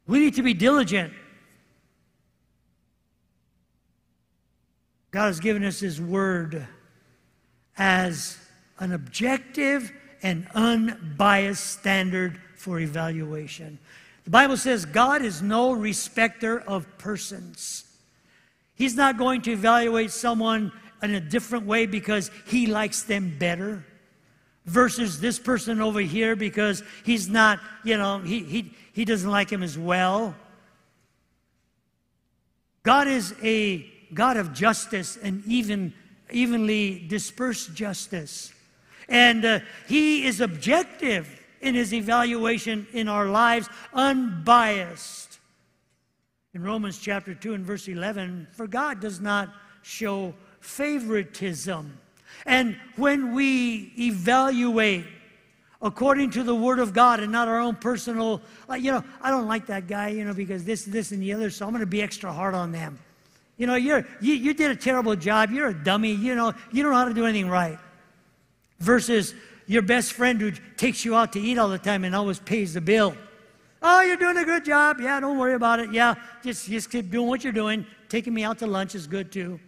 We 0.07 0.18
need 0.18 0.35
to 0.35 0.42
be 0.42 0.54
diligent. 0.54 1.12
God 5.11 5.26
has 5.26 5.40
given 5.40 5.64
us 5.64 5.80
His 5.80 6.00
Word 6.00 6.66
as 7.78 8.38
an 8.78 8.92
objective 8.92 9.92
and 10.22 10.46
unbiased 10.54 11.78
standard 11.78 12.40
for 12.57 12.80
evaluation. 12.80 13.78
The 14.24 14.30
Bible 14.30 14.57
says 14.57 14.85
God 14.87 15.22
is 15.22 15.42
no 15.42 15.72
respecter 15.72 16.61
of 16.61 16.87
persons. 16.98 17.85
He's 18.74 18.96
not 18.96 19.18
going 19.18 19.42
to 19.42 19.52
evaluate 19.52 20.10
someone 20.10 20.72
in 21.02 21.14
a 21.14 21.20
different 21.20 21.66
way 21.66 21.87
because 21.87 22.30
he 22.46 22.66
likes 22.66 23.02
them 23.02 23.37
better 23.38 23.84
versus 24.64 25.20
this 25.20 25.38
person 25.38 25.80
over 25.80 26.00
here 26.00 26.34
because 26.34 26.82
he's 27.04 27.28
not, 27.28 27.60
you 27.84 27.96
know, 27.96 28.18
he, 28.18 28.40
he, 28.40 28.74
he 28.92 29.04
doesn't 29.04 29.30
like 29.30 29.50
him 29.50 29.62
as 29.62 29.78
well. 29.78 30.34
God 32.82 33.08
is 33.08 33.34
a 33.42 33.90
God 34.12 34.37
of 34.37 34.52
justice 34.52 35.16
and 35.16 35.42
even 35.46 35.92
evenly 36.30 37.04
dispersed 37.08 37.74
justice. 37.74 38.52
And 39.08 39.44
uh, 39.44 39.60
He 39.88 40.26
is 40.26 40.40
objective 40.40 41.28
in 41.60 41.74
His 41.74 41.92
evaluation 41.92 42.87
in 42.92 43.08
our 43.08 43.26
lives, 43.26 43.68
unbiased. 43.92 45.34
In 46.54 46.62
Romans 46.62 46.98
chapter 46.98 47.34
2 47.34 47.54
and 47.54 47.64
verse 47.64 47.88
11, 47.88 48.46
for 48.52 48.68
God 48.68 49.00
does 49.00 49.20
not 49.20 49.52
show 49.82 50.32
favoritism. 50.60 51.98
And 52.46 52.78
when 52.94 53.34
we 53.34 53.92
evaluate 53.98 55.04
according 55.82 56.30
to 56.30 56.44
the 56.44 56.54
Word 56.54 56.78
of 56.78 56.92
God 56.92 57.18
and 57.18 57.32
not 57.32 57.48
our 57.48 57.58
own 57.58 57.74
personal, 57.74 58.40
like, 58.68 58.82
you 58.82 58.92
know, 58.92 59.02
I 59.20 59.30
don't 59.30 59.48
like 59.48 59.66
that 59.66 59.88
guy, 59.88 60.08
you 60.08 60.24
know, 60.24 60.32
because 60.32 60.64
this, 60.64 60.84
this, 60.84 61.10
and 61.10 61.20
the 61.20 61.32
other, 61.32 61.50
so 61.50 61.66
I'm 61.66 61.72
going 61.72 61.80
to 61.80 61.86
be 61.86 62.00
extra 62.00 62.32
hard 62.32 62.54
on 62.54 62.70
them. 62.70 63.00
You 63.56 63.66
know, 63.66 63.74
you're, 63.74 64.06
you, 64.20 64.34
you 64.34 64.54
did 64.54 64.70
a 64.70 64.76
terrible 64.76 65.16
job. 65.16 65.50
You're 65.50 65.68
a 65.68 65.74
dummy. 65.74 66.12
You 66.12 66.36
know, 66.36 66.54
you 66.72 66.82
don't 66.84 66.92
know 66.92 66.98
how 66.98 67.04
to 67.04 67.14
do 67.14 67.26
anything 67.26 67.50
right. 67.50 67.78
Versus 68.78 69.34
your 69.66 69.82
best 69.82 70.12
friend 70.12 70.40
who 70.40 70.52
takes 70.76 71.04
you 71.04 71.16
out 71.16 71.32
to 71.32 71.40
eat 71.40 71.58
all 71.58 71.68
the 71.68 71.78
time 71.78 72.04
and 72.04 72.14
always 72.14 72.38
pays 72.38 72.74
the 72.74 72.80
bill. 72.80 73.16
Oh, 73.87 74.01
you're 74.01 74.16
doing 74.16 74.38
a 74.38 74.44
good 74.47 74.64
job. 74.64 74.99
Yeah, 74.99 75.20
don't 75.20 75.38
worry 75.38 75.53
about 75.53 75.79
it. 75.79 75.92
Yeah, 75.92 76.14
just, 76.42 76.66
just 76.66 76.90
keep 76.90 77.11
doing 77.11 77.29
what 77.29 77.44
you're 77.44 77.53
doing. 77.53 77.85
Taking 78.09 78.33
me 78.33 78.42
out 78.42 78.59
to 78.61 78.66
lunch 78.66 78.94
is 78.94 79.07
good 79.07 79.31
too. 79.31 79.61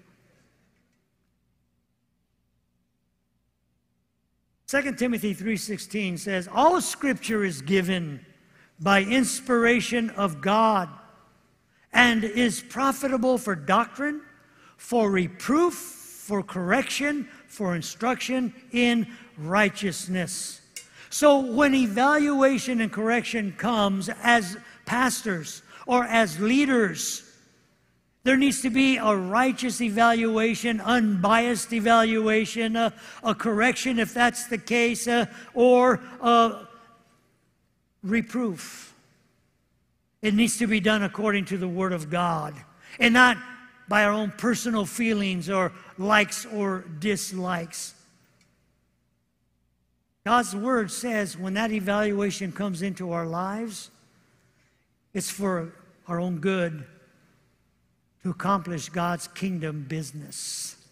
2 4.68 4.96
Timothy 4.96 5.34
3:16 5.34 6.16
says, 6.16 6.48
"All 6.50 6.80
scripture 6.80 7.44
is 7.44 7.60
given 7.60 8.24
by 8.80 9.02
inspiration 9.02 10.08
of 10.10 10.40
God 10.40 10.88
and 11.92 12.24
is 12.24 12.62
profitable 12.62 13.36
for 13.36 13.54
doctrine, 13.54 14.22
for 14.78 15.10
reproof, 15.10 15.74
for 15.74 16.42
correction, 16.42 17.28
for 17.48 17.76
instruction 17.76 18.54
in 18.72 19.06
righteousness. 19.36 20.62
So 21.10 21.38
when 21.38 21.74
evaluation 21.74 22.80
and 22.80 22.92
correction 22.92 23.52
comes 23.52 24.08
as 24.22 24.56
pastors 24.84 25.62
or 25.86 26.04
as 26.04 26.38
leaders, 26.40 27.22
there 28.24 28.36
needs 28.36 28.60
to 28.62 28.70
be 28.70 28.96
a 28.96 29.16
righteous 29.16 29.80
evaluation, 29.80 30.80
unbiased 30.80 31.72
evaluation, 31.72 32.74
a, 32.74 32.92
a 33.22 33.34
correction 33.34 34.00
if 34.00 34.12
that's 34.12 34.46
the 34.46 34.58
case, 34.58 35.06
uh, 35.06 35.26
or 35.54 36.00
reproof. 38.02 38.94
It 40.22 40.34
needs 40.34 40.58
to 40.58 40.66
be 40.66 40.80
done 40.80 41.02
according 41.02 41.44
to 41.46 41.58
the 41.58 41.68
Word 41.68 41.92
of 41.92 42.10
God 42.10 42.54
and 42.98 43.14
not 43.14 43.36
by 43.88 44.04
our 44.04 44.12
own 44.12 44.32
personal 44.32 44.86
feelings 44.86 45.48
or 45.48 45.72
likes 45.98 46.46
or 46.46 46.84
dislikes. 46.98 47.94
God's 50.26 50.56
word 50.56 50.90
says 50.90 51.38
when 51.38 51.54
that 51.54 51.70
evaluation 51.70 52.50
comes 52.50 52.82
into 52.82 53.12
our 53.12 53.26
lives, 53.26 53.92
it's 55.14 55.30
for 55.30 55.72
our 56.08 56.18
own 56.18 56.40
good 56.40 56.84
to 58.24 58.30
accomplish 58.30 58.88
God's 58.88 59.28
kingdom 59.28 59.86
business. 59.88 60.84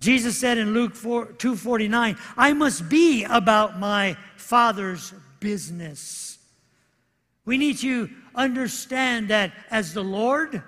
Jesus 0.00 0.38
said 0.38 0.56
in 0.56 0.72
Luke 0.72 0.94
4, 0.94 1.34
2:49, 1.34 2.16
"I 2.38 2.54
must 2.54 2.88
be 2.88 3.24
about 3.24 3.78
my 3.78 4.16
Father's 4.36 5.12
business." 5.38 6.38
We 7.44 7.58
need 7.58 7.76
to 7.80 8.08
understand 8.34 9.28
that 9.28 9.52
as 9.70 9.92
the 9.92 10.02
Lord 10.02 10.62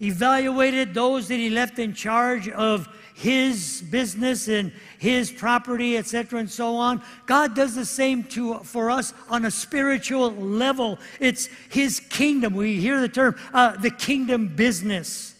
evaluated 0.00 0.92
those 0.92 1.28
that 1.28 1.36
he 1.36 1.50
left 1.50 1.78
in 1.78 1.94
charge 1.94 2.48
of 2.48 2.88
his 3.14 3.80
business 3.90 4.48
and 4.48 4.72
his 4.98 5.30
property, 5.30 5.96
etc., 5.96 6.40
and 6.40 6.50
so 6.50 6.74
on. 6.74 7.00
God 7.26 7.54
does 7.54 7.74
the 7.76 7.84
same 7.84 8.24
to, 8.24 8.58
for 8.58 8.90
us 8.90 9.14
on 9.30 9.44
a 9.44 9.50
spiritual 9.50 10.32
level. 10.32 10.98
It's 11.20 11.48
his 11.70 12.00
kingdom. 12.00 12.54
We 12.54 12.80
hear 12.80 13.00
the 13.00 13.08
term 13.08 13.36
uh, 13.54 13.76
the 13.76 13.90
kingdom 13.90 14.48
business. 14.48 15.36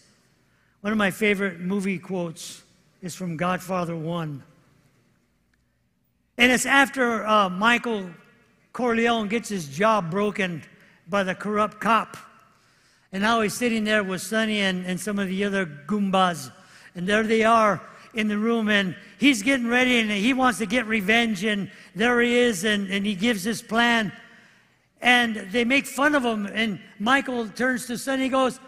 One 0.81 0.93
of 0.93 0.97
my 0.97 1.11
favorite 1.11 1.59
movie 1.59 1.99
quotes 1.99 2.63
is 3.01 3.13
from 3.13 3.35
Godfather 3.35 3.95
1. 3.95 4.41
And 6.37 6.51
it's 6.51 6.65
after 6.65 7.25
uh, 7.25 7.49
Michael 7.49 8.09
Corleone 8.71 9.27
gets 9.27 9.49
his 9.49 9.67
job 9.67 10.09
broken 10.09 10.63
by 11.09 11.23
the 11.23 11.35
corrupt 11.35 11.81
cop. 11.81 12.15
And 13.11 13.21
now 13.21 13.41
he's 13.41 13.53
sitting 13.53 13.83
there 13.83 14.03
with 14.03 14.21
Sonny 14.21 14.61
and, 14.61 14.85
and 14.85 14.99
some 14.99 15.19
of 15.19 15.27
the 15.27 15.43
other 15.43 15.65
Goombas 15.65 16.51
and 16.95 17.07
there 17.07 17.23
they 17.23 17.43
are 17.43 17.81
in 18.13 18.27
the 18.27 18.37
room, 18.37 18.69
and 18.69 18.95
he's 19.19 19.43
getting 19.43 19.67
ready 19.67 19.99
and 19.99 20.09
he 20.09 20.33
wants 20.33 20.59
to 20.59 20.65
get 20.65 20.85
revenge. 20.85 21.43
And 21.43 21.69
there 21.93 22.21
he 22.21 22.37
is, 22.37 22.63
and, 22.63 22.89
and 22.89 23.05
he 23.05 23.13
gives 23.13 23.43
his 23.43 23.61
plan. 23.61 24.11
And 25.01 25.35
they 25.51 25.65
make 25.65 25.85
fun 25.85 26.15
of 26.15 26.23
him. 26.23 26.45
And 26.45 26.79
Michael 26.99 27.47
turns 27.49 27.85
to 27.87 27.97
Sonny 27.97 28.23
and 28.23 28.31
goes, 28.31 28.59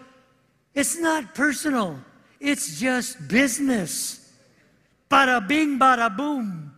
It's 0.76 1.00
not 1.00 1.34
personal, 1.34 2.00
it's 2.40 2.80
just 2.80 3.28
business. 3.28 4.24
Bada 5.10 5.48
bing, 5.48 5.80
bada 5.80 6.16
boom. 6.16 6.74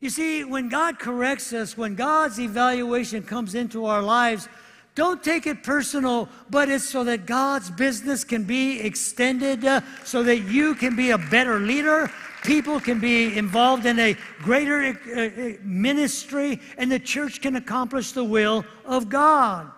You 0.00 0.10
see, 0.10 0.44
when 0.44 0.68
God 0.68 0.98
corrects 0.98 1.54
us, 1.54 1.78
when 1.78 1.94
God's 1.94 2.38
evaluation 2.38 3.22
comes 3.22 3.54
into 3.54 3.86
our 3.86 4.02
lives, 4.02 4.50
don't 4.94 5.24
take 5.24 5.46
it 5.46 5.64
personal, 5.64 6.28
but 6.50 6.68
it's 6.68 6.88
so 6.88 7.02
that 7.04 7.26
God's 7.26 7.70
business 7.70 8.22
can 8.22 8.44
be 8.44 8.80
extended, 8.80 9.64
uh, 9.64 9.80
so 10.04 10.22
that 10.22 10.42
you 10.42 10.74
can 10.76 10.94
be 10.94 11.10
a 11.10 11.18
better 11.18 11.58
leader, 11.58 12.10
people 12.44 12.78
can 12.78 13.00
be 13.00 13.36
involved 13.36 13.86
in 13.86 13.98
a 13.98 14.16
greater 14.38 14.84
uh, 14.84 15.20
uh, 15.20 15.52
ministry, 15.62 16.60
and 16.78 16.92
the 16.92 17.00
church 17.00 17.40
can 17.40 17.56
accomplish 17.56 18.12
the 18.12 18.22
will 18.22 18.64
of 18.84 19.08
God. 19.08 19.70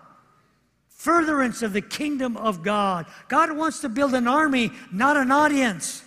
Furtherance 0.89 1.61
of 1.63 1.73
the 1.73 1.81
kingdom 1.81 2.37
of 2.37 2.61
God. 2.61 3.05
God 3.27 3.55
wants 3.55 3.79
to 3.81 3.89
build 3.89 4.13
an 4.13 4.27
army, 4.27 4.71
not 4.91 5.17
an 5.17 5.31
audience. 5.31 6.03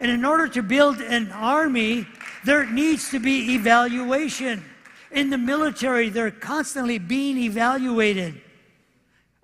And 0.00 0.10
in 0.10 0.24
order 0.24 0.46
to 0.48 0.62
build 0.62 1.00
an 1.00 1.32
army, 1.32 2.06
there 2.44 2.66
needs 2.66 3.10
to 3.10 3.18
be 3.18 3.54
evaluation. 3.54 4.62
In 5.10 5.30
the 5.30 5.38
military, 5.38 6.10
they're 6.10 6.30
constantly 6.30 6.98
being 6.98 7.38
evaluated 7.38 8.40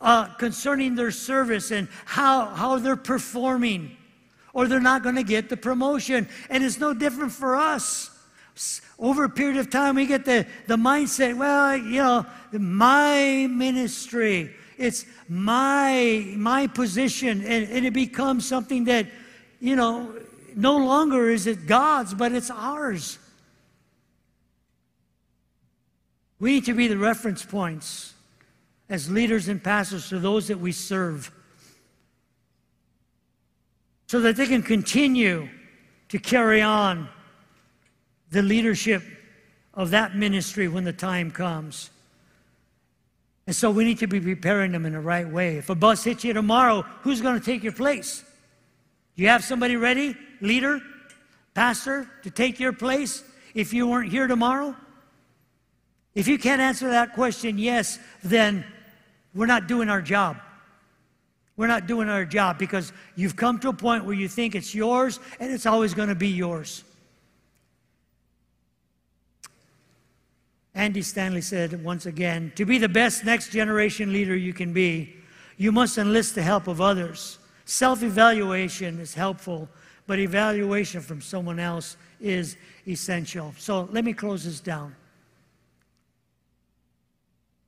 uh, 0.00 0.26
concerning 0.34 0.94
their 0.94 1.10
service 1.10 1.70
and 1.70 1.88
how, 2.04 2.46
how 2.46 2.78
they're 2.78 2.96
performing, 2.96 3.96
or 4.52 4.68
they're 4.68 4.80
not 4.80 5.02
going 5.02 5.14
to 5.14 5.22
get 5.22 5.48
the 5.48 5.56
promotion. 5.56 6.28
And 6.50 6.62
it's 6.62 6.78
no 6.78 6.92
different 6.92 7.32
for 7.32 7.56
us. 7.56 8.10
Over 8.98 9.24
a 9.24 9.30
period 9.30 9.56
of 9.56 9.70
time, 9.70 9.96
we 9.96 10.06
get 10.06 10.24
the, 10.24 10.46
the 10.66 10.76
mindset 10.76 11.36
well, 11.36 11.76
you 11.76 12.02
know, 12.02 12.26
my 12.52 13.48
ministry, 13.50 14.54
it's 14.78 15.06
my, 15.28 16.34
my 16.36 16.66
position, 16.66 17.42
and, 17.44 17.68
and 17.68 17.86
it 17.86 17.92
becomes 17.92 18.46
something 18.46 18.84
that, 18.84 19.06
you 19.60 19.74
know, 19.74 20.14
no 20.54 20.76
longer 20.76 21.30
is 21.30 21.46
it 21.46 21.66
God's, 21.66 22.14
but 22.14 22.32
it's 22.32 22.50
ours. 22.50 23.18
We 26.40 26.52
need 26.52 26.64
to 26.66 26.74
be 26.74 26.88
the 26.88 26.98
reference 26.98 27.44
points 27.44 28.14
as 28.88 29.10
leaders 29.10 29.48
and 29.48 29.62
pastors 29.62 30.08
to 30.08 30.18
those 30.18 30.48
that 30.48 30.58
we 30.58 30.72
serve 30.72 31.30
so 34.06 34.20
that 34.20 34.36
they 34.36 34.46
can 34.46 34.62
continue 34.62 35.48
to 36.08 36.18
carry 36.18 36.60
on 36.60 37.08
the 38.30 38.42
leadership 38.42 39.02
of 39.72 39.90
that 39.90 40.14
ministry 40.14 40.68
when 40.68 40.84
the 40.84 40.92
time 40.92 41.30
comes. 41.30 41.90
And 43.46 43.54
so 43.54 43.70
we 43.70 43.84
need 43.84 43.98
to 43.98 44.06
be 44.06 44.20
preparing 44.20 44.72
them 44.72 44.86
in 44.86 44.92
the 44.92 45.00
right 45.00 45.28
way. 45.28 45.56
If 45.56 45.68
a 45.70 45.74
bus 45.74 46.04
hits 46.04 46.24
you 46.24 46.32
tomorrow, 46.32 46.82
who's 47.02 47.20
going 47.20 47.38
to 47.38 47.44
take 47.44 47.62
your 47.62 47.72
place? 47.72 48.24
Do 49.16 49.22
you 49.22 49.28
have 49.28 49.44
somebody 49.44 49.76
ready, 49.76 50.16
leader, 50.40 50.80
pastor, 51.54 52.08
to 52.22 52.30
take 52.30 52.58
your 52.58 52.72
place 52.72 53.22
if 53.54 53.72
you 53.72 53.86
weren't 53.86 54.10
here 54.10 54.26
tomorrow? 54.26 54.74
If 56.14 56.28
you 56.28 56.38
can't 56.38 56.60
answer 56.60 56.90
that 56.90 57.12
question, 57.12 57.58
yes, 57.58 57.98
then 58.22 58.64
we're 59.34 59.46
not 59.46 59.66
doing 59.66 59.88
our 59.88 60.00
job. 60.00 60.36
We're 61.56 61.66
not 61.68 61.86
doing 61.86 62.08
our 62.08 62.24
job 62.24 62.58
because 62.58 62.92
you've 63.14 63.36
come 63.36 63.58
to 63.60 63.68
a 63.68 63.72
point 63.72 64.04
where 64.04 64.14
you 64.14 64.28
think 64.28 64.54
it's 64.54 64.74
yours 64.74 65.20
and 65.38 65.52
it's 65.52 65.66
always 65.66 65.94
going 65.94 66.08
to 66.08 66.14
be 66.14 66.28
yours. 66.28 66.84
Andy 70.74 71.02
Stanley 71.02 71.40
said 71.40 71.84
once 71.84 72.06
again 72.06 72.52
to 72.56 72.64
be 72.64 72.78
the 72.78 72.88
best 72.88 73.24
next 73.24 73.52
generation 73.52 74.12
leader 74.12 74.34
you 74.34 74.52
can 74.52 74.72
be, 74.72 75.14
you 75.56 75.70
must 75.70 75.98
enlist 75.98 76.34
the 76.34 76.42
help 76.42 76.66
of 76.66 76.80
others. 76.80 77.38
Self 77.64 78.02
evaluation 78.02 78.98
is 78.98 79.14
helpful, 79.14 79.68
but 80.08 80.18
evaluation 80.18 81.00
from 81.00 81.20
someone 81.20 81.60
else 81.60 81.96
is 82.20 82.56
essential. 82.88 83.54
So 83.58 83.88
let 83.92 84.04
me 84.04 84.12
close 84.12 84.44
this 84.44 84.58
down. 84.58 84.94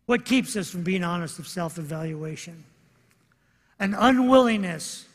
What 0.06 0.24
keeps 0.24 0.54
us 0.56 0.70
from 0.70 0.82
being 0.82 1.02
honest 1.02 1.38
of 1.38 1.48
self 1.48 1.78
evaluation? 1.78 2.64
An 3.78 3.92
unwillingness 3.92 5.06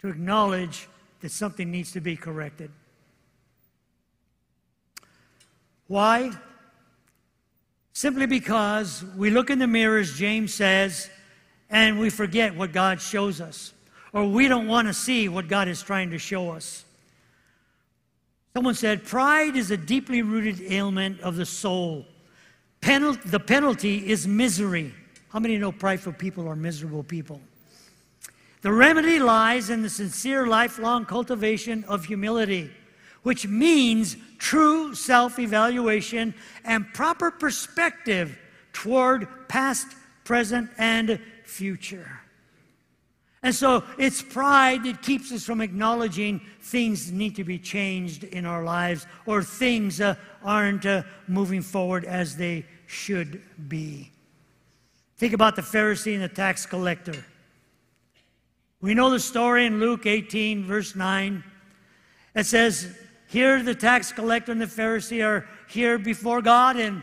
to 0.00 0.08
acknowledge 0.08 0.86
that 1.20 1.32
something 1.32 1.70
needs 1.70 1.90
to 1.92 2.00
be 2.00 2.14
corrected. 2.14 2.70
Why? 5.88 6.30
Simply 7.92 8.26
because 8.26 9.04
we 9.16 9.30
look 9.30 9.50
in 9.50 9.58
the 9.58 9.66
mirror, 9.66 9.98
as 9.98 10.12
James 10.12 10.54
says, 10.54 11.10
and 11.70 11.98
we 11.98 12.10
forget 12.10 12.54
what 12.54 12.72
God 12.72 13.00
shows 13.00 13.40
us, 13.40 13.72
or 14.12 14.24
we 14.24 14.46
don't 14.46 14.68
want 14.68 14.86
to 14.86 14.94
see 14.94 15.28
what 15.28 15.48
God 15.48 15.66
is 15.66 15.82
trying 15.82 16.10
to 16.10 16.18
show 16.18 16.50
us. 16.50 16.84
Someone 18.54 18.74
said, 18.74 19.04
Pride 19.04 19.56
is 19.56 19.70
a 19.70 19.76
deeply 19.76 20.22
rooted 20.22 20.60
ailment 20.70 21.20
of 21.20 21.36
the 21.36 21.46
soul 21.46 22.06
Penal- 22.80 23.16
the 23.24 23.40
penalty 23.40 24.08
is 24.08 24.26
misery. 24.26 24.94
How 25.30 25.38
many 25.38 25.58
know 25.58 25.72
prideful 25.72 26.12
people 26.12 26.48
are 26.48 26.56
miserable 26.56 27.02
people? 27.02 27.40
The 28.62 28.72
remedy 28.72 29.18
lies 29.18 29.70
in 29.70 29.82
the 29.82 29.90
sincere, 29.90 30.46
lifelong 30.46 31.04
cultivation 31.04 31.84
of 31.84 32.04
humility, 32.04 32.70
which 33.22 33.46
means 33.46 34.16
true 34.38 34.94
self 34.94 35.38
evaluation 35.38 36.34
and 36.64 36.92
proper 36.92 37.30
perspective 37.30 38.38
toward 38.72 39.28
past, 39.48 39.86
present, 40.24 40.70
and 40.78 41.20
future. 41.44 42.20
And 43.42 43.54
so 43.54 43.84
it's 43.98 44.20
pride 44.20 44.84
that 44.84 45.02
keeps 45.02 45.30
us 45.30 45.44
from 45.44 45.60
acknowledging 45.60 46.40
things 46.60 47.12
need 47.12 47.36
to 47.36 47.44
be 47.44 47.58
changed 47.58 48.24
in 48.24 48.44
our 48.44 48.64
lives 48.64 49.06
or 49.26 49.42
things 49.42 50.00
uh, 50.00 50.16
aren't 50.42 50.86
uh, 50.86 51.02
moving 51.28 51.62
forward 51.62 52.04
as 52.04 52.36
they 52.36 52.66
should 52.86 53.40
be. 53.68 54.10
Think 55.18 55.34
about 55.34 55.56
the 55.56 55.62
Pharisee 55.62 56.14
and 56.14 56.22
the 56.22 56.28
tax 56.28 56.66
collector. 56.66 57.24
We 58.80 58.94
know 58.94 59.10
the 59.10 59.20
story 59.20 59.66
in 59.66 59.80
Luke 59.80 60.06
18, 60.06 60.64
verse 60.64 60.94
9. 60.94 61.42
It 62.34 62.46
says, 62.46 62.96
Here 63.28 63.62
the 63.62 63.74
tax 63.74 64.12
collector 64.12 64.52
and 64.52 64.60
the 64.60 64.66
Pharisee 64.66 65.24
are 65.24 65.48
here 65.68 65.98
before 65.98 66.40
God, 66.40 66.76
and 66.76 67.02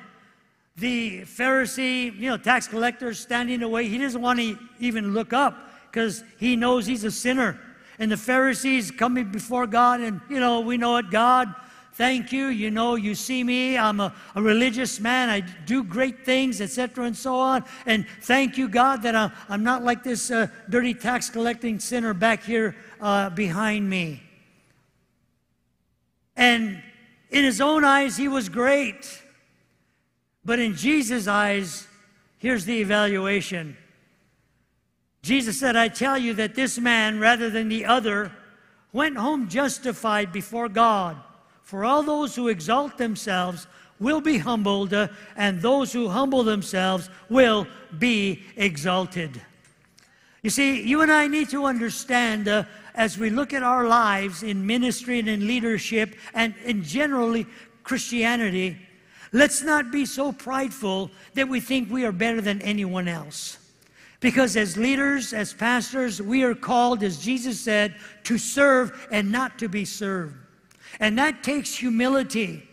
the 0.78 1.22
Pharisee, 1.22 2.18
you 2.18 2.30
know, 2.30 2.38
tax 2.38 2.68
collector 2.68 3.14
standing 3.14 3.62
away. 3.62 3.88
He 3.88 3.98
doesn't 3.98 4.22
want 4.22 4.40
to 4.40 4.58
even 4.80 5.14
look 5.14 5.34
up 5.34 5.70
because 5.96 6.26
he 6.38 6.58
knows 6.58 6.86
he's 6.86 7.06
a 7.06 7.10
sinner. 7.10 7.58
And 8.00 8.12
the 8.12 8.18
Pharisees 8.18 8.92
coming 8.92 9.32
before 9.32 9.66
God, 9.66 10.02
and, 10.02 10.20
you 10.30 10.42
know, 10.42 10.60
we 10.60 10.76
know 10.76 10.98
it, 10.98 11.10
God, 11.10 11.56
thank 11.94 12.34
you. 12.34 12.48
You 12.48 12.70
know, 12.70 12.96
you 12.96 13.16
see 13.16 13.46
me. 13.46 13.78
I'm 13.78 14.02
a, 14.02 14.14
a 14.36 14.42
religious 14.42 15.00
man. 15.00 15.30
I 15.30 15.40
do 15.40 15.86
great 15.86 16.26
things, 16.26 16.60
etc., 16.60 17.06
and 17.06 17.16
so 17.16 17.38
on. 17.38 17.64
And 17.86 18.06
thank 18.24 18.58
you, 18.58 18.68
God, 18.68 19.04
that 19.04 19.16
I'm, 19.16 19.32
I'm 19.48 19.64
not 19.64 19.86
like 19.86 20.04
this 20.04 20.30
uh, 20.30 20.48
dirty 20.70 20.94
tax 20.94 21.30
collecting 21.30 21.80
sinner 21.80 22.14
back 22.14 22.44
here 22.44 22.76
uh, 23.00 23.30
behind 23.30 23.90
me. 23.90 24.22
And 26.36 26.84
in 27.30 27.46
his 27.46 27.62
own 27.62 27.86
eyes, 27.86 28.18
he 28.18 28.28
was 28.28 28.50
great. 28.50 29.24
But 30.44 30.60
in 30.60 30.76
Jesus' 30.76 31.26
eyes, 31.26 31.88
here's 32.38 32.66
the 32.66 32.82
evaluation. 32.82 33.78
Jesus 35.26 35.60
said, 35.60 35.76
I 35.76 35.88
tell 35.88 36.20
you 36.20 36.36
that 36.36 36.54
this 36.54 36.78
man, 36.78 37.20
rather 37.20 37.50
than 37.50 37.68
the 37.68 37.84
other, 37.84 38.32
went 38.94 39.18
home 39.18 39.50
justified 39.50 40.32
before 40.32 40.70
God. 40.70 41.18
For 41.64 41.84
all 41.84 42.04
those 42.04 42.36
who 42.36 42.48
exalt 42.48 43.00
themselves 43.00 43.66
will 44.00 44.22
be 44.22 44.38
humbled, 44.38 44.94
uh, 44.94 45.08
and 45.36 45.60
those 45.60 45.92
who 45.92 46.10
humble 46.10 46.44
themselves 46.44 47.10
will 47.28 47.66
be 47.98 48.44
exalted. 48.56 49.42
You 50.44 50.52
see, 50.52 50.84
you 50.84 51.02
and 51.02 51.12
I 51.12 51.26
need 51.26 51.50
to 51.50 51.66
understand 51.66 52.48
uh, 52.48 52.66
as 52.94 53.18
we 53.18 53.32
look 53.32 53.52
at 53.52 53.64
our 53.64 53.88
lives 53.88 54.44
in 54.44 54.68
ministry 54.68 55.18
and 55.18 55.28
in 55.28 55.48
leadership 55.48 56.14
and 56.36 56.54
in 56.66 56.84
generally 56.84 57.48
Christianity, 57.82 58.78
let's 59.34 59.64
not 59.64 59.92
be 59.92 60.06
so 60.06 60.32
prideful 60.32 61.10
that 61.34 61.50
we 61.50 61.62
think 61.62 61.90
we 61.90 62.06
are 62.06 62.12
better 62.12 62.42
than 62.42 62.62
anyone 62.62 63.08
else. 63.08 63.58
Because 64.20 64.56
as 64.56 64.78
leaders, 64.78 65.34
as 65.34 65.54
pastors, 65.54 66.22
we 66.22 66.44
are 66.44 66.56
called, 66.56 67.04
as 67.04 67.20
Jesus 67.20 67.60
said, 67.60 67.96
to 68.24 68.38
serve 68.38 69.08
and 69.12 69.32
not 69.32 69.60
to 69.60 69.68
be 69.68 69.86
served. 69.86 70.36
And 71.00 71.18
that 71.18 71.44
takes 71.44 71.76
humility 71.76 72.68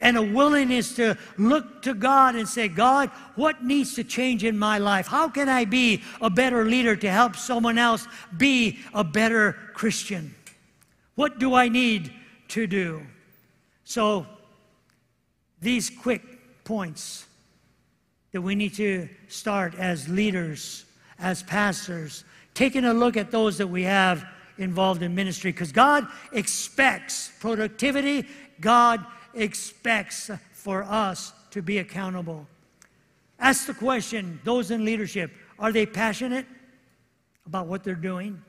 and 0.00 0.16
a 0.16 0.22
willingness 0.22 0.94
to 0.96 1.16
look 1.38 1.82
to 1.82 1.94
God 1.94 2.34
and 2.34 2.48
say, 2.48 2.68
God, 2.68 3.10
what 3.34 3.64
needs 3.64 3.94
to 3.94 4.04
change 4.04 4.44
in 4.44 4.58
my 4.58 4.78
life? 4.78 5.06
How 5.06 5.28
can 5.28 5.48
I 5.48 5.64
be 5.64 6.02
a 6.20 6.28
better 6.28 6.64
leader 6.64 6.96
to 6.96 7.10
help 7.10 7.36
someone 7.36 7.78
else 7.78 8.06
be 8.36 8.78
a 8.92 9.02
better 9.02 9.52
Christian? 9.74 10.34
What 11.14 11.38
do 11.38 11.54
I 11.54 11.68
need 11.68 12.12
to 12.48 12.66
do? 12.66 13.02
So, 13.84 14.26
these 15.60 15.88
quick 15.88 16.22
points 16.64 17.24
that 18.36 18.42
we 18.42 18.54
need 18.54 18.74
to 18.74 19.08
start 19.28 19.74
as 19.76 20.10
leaders, 20.10 20.84
as 21.18 21.42
pastors, 21.42 22.22
taking 22.52 22.84
a 22.84 22.92
look 22.92 23.16
at 23.16 23.30
those 23.30 23.56
that 23.56 23.66
we 23.66 23.82
have 23.82 24.26
involved 24.58 25.02
in 25.02 25.14
ministry, 25.14 25.52
because 25.52 25.72
God 25.72 26.06
expects 26.32 27.32
productivity, 27.40 28.26
God 28.60 29.02
expects 29.32 30.30
for 30.52 30.82
us 30.82 31.32
to 31.50 31.62
be 31.62 31.78
accountable. 31.78 32.46
Ask 33.38 33.66
the 33.66 33.72
question 33.72 34.38
those 34.44 34.70
in 34.70 34.84
leadership 34.84 35.30
are 35.58 35.72
they 35.72 35.86
passionate 35.86 36.44
about 37.46 37.68
what 37.68 37.84
they're 37.84 37.94
doing? 37.94 38.42